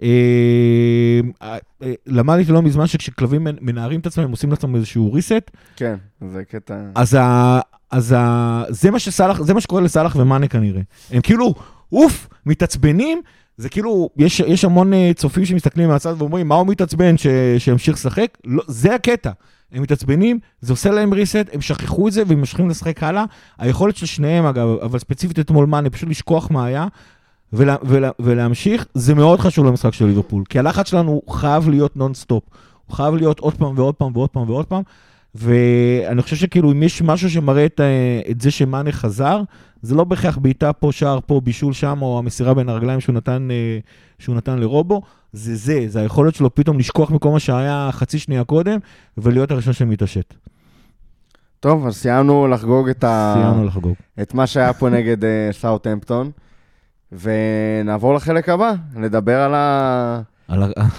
אה, 0.02 1.20
אה, 1.42 1.58
אה, 1.84 1.94
למדתי 2.08 2.52
לא 2.52 2.62
מזמן 2.62 2.88
שכשכלבים 2.88 3.44
מנ- 3.44 3.58
מנערים 3.62 4.00
את 4.00 4.06
עצמם, 4.06 4.24
הם 4.24 4.32
עושים 4.32 4.50
לעצמם 4.50 4.76
איזשהו 4.76 5.16
reset, 5.18 5.58
כן, 5.76 5.96
זה 6.32 6.44
קטע... 6.44 6.76
אז, 6.96 7.14
ה, 7.14 7.60
אז 7.92 8.16
ה, 8.18 8.64
זה, 8.70 8.92
מה 8.92 9.00
שסלח, 9.00 9.42
זה 9.42 9.54
מה 9.54 9.62
שקורה 9.62 9.82
לסאלח 9.82 10.16
ומאנה 10.16 10.48
כנראה. 10.48 10.82
הם 11.12 11.22
כאילו, 11.22 11.54
אוף, 11.92 12.28
מתעצבנים, 12.46 13.22
זה 13.58 13.70
כאילו, 13.70 14.10
יש, 14.18 14.40
יש 14.40 14.66
המון 14.66 14.94
אה, 14.94 15.12
צופים 15.16 15.46
שמסתכלים 15.46 15.90
מהצד 15.90 16.14
ואומרים, 16.18 16.48
מה 16.48 16.56
הוא 16.56 16.68
מתעצבן, 16.68 17.18
ש, 17.18 17.28
שימשיך 17.58 17.96
לשחק? 17.96 18.38
לא, 18.46 18.64
זה 18.68 18.96
הקטע. 18.96 19.32
הם 19.72 19.82
מתעצבנים, 19.82 20.40
זה 20.62 20.74
עושה 20.74 20.92
להם 20.92 21.14
reset, 21.14 21.54
הם 21.54 21.62
שכחו 21.62 22.08
את 22.08 22.14
זה 22.14 22.24
והם 22.28 22.40
ממשיכים 22.40 22.70
לשחק 22.70 23.04
הלאה. 23.04 23.26
היכולת 23.58 23.96
של 23.96 24.06
שניהם, 24.06 24.46
אגב, 24.46 24.68
אבל 24.82 25.00
ספציפית 25.00 25.40
אתמול 25.40 25.66
מאנה, 25.66 25.90
פשוט 25.90 26.10
לשכוח 26.10 26.52
מה 26.52 26.66
היה. 26.66 26.88
ולה, 27.54 27.76
ולה, 27.84 28.10
ולהמשיך, 28.20 28.86
זה 28.94 29.16
מאוד 29.16 29.40
חשוב 29.40 29.66
למשחק 29.66 29.94
של 29.94 30.06
ליברפול, 30.06 30.44
כי 30.50 30.60
הלחץ 30.60 30.88
שלנו 30.88 31.22
חייב 31.30 31.70
להיות 31.70 31.98
נונסטופ. 31.98 32.44
הוא 32.88 32.96
חייב 32.96 33.16
להיות 33.16 33.40
עוד 33.40 33.54
פעם 33.54 33.74
ועוד 33.76 33.96
פעם 33.96 34.12
ועוד 34.16 34.30
פעם 34.30 34.50
ועוד 34.50 34.66
פעם, 34.66 34.82
ואני 35.36 36.22
חושב 36.22 36.36
שכאילו 36.36 36.72
אם 36.72 36.84
יש 36.84 37.02
משהו 37.02 37.30
שמראה 37.30 37.66
את, 37.66 37.80
ה- 37.80 38.30
את 38.32 38.42
זה 38.42 38.52
שמאנה 38.52 38.92
חזר, 38.92 39.42
זה 39.82 39.96
לא 39.96 40.04
בהכרח 40.04 40.38
בעיטה 40.38 40.74
פה, 40.74 40.92
שער 40.92 41.20
פה, 41.26 41.42
בישול 41.44 41.74
שם, 41.74 42.02
או 42.02 42.20
המסירה 42.20 42.54
בין 42.54 42.70
הרגליים 42.70 43.00
שהוא 43.00 43.16
נתן, 43.16 43.48
אה, 43.52 43.80
שהוא 44.20 44.36
נתן 44.36 44.60
לרובו, 44.60 45.02
זה 45.34 45.56
זה, 45.56 45.86
זה 45.88 46.02
היכולת 46.02 46.36
שלו 46.36 46.56
פתאום 46.56 46.80
לשכוח 46.80 47.12
מכל 47.12 47.30
מה 47.30 47.40
שהיה 47.40 47.90
חצי 47.92 48.20
שנייה 48.20 48.44
קודם, 48.44 48.80
ולהיות 49.18 49.52
הראשון 49.52 49.74
שמתעשת. 49.74 50.34
טוב, 51.60 51.88
אז 51.88 51.96
סיימנו 51.96 52.48
לחגוג 52.48 52.90
את, 52.90 53.04
ה... 53.04 53.34
סיימנו 53.38 53.66
לחגוג. 53.66 53.94
את 54.22 54.34
מה 54.34 54.48
שהיה 54.48 54.74
פה 54.74 54.90
נגד 54.90 55.24
אה, 55.24 55.50
סאוטהמפטון, 55.52 56.32
ונעבור 57.12 58.14
לחלק 58.14 58.50
הבא, 58.50 58.74
לדבר 59.00 59.42
על, 59.42 59.54
ה... 59.56 60.22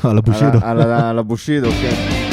על 0.04 0.18
הבושידו. 0.18 0.58
על 0.62 1.18
הבושידו, 1.18 1.70
כן. 1.70 2.31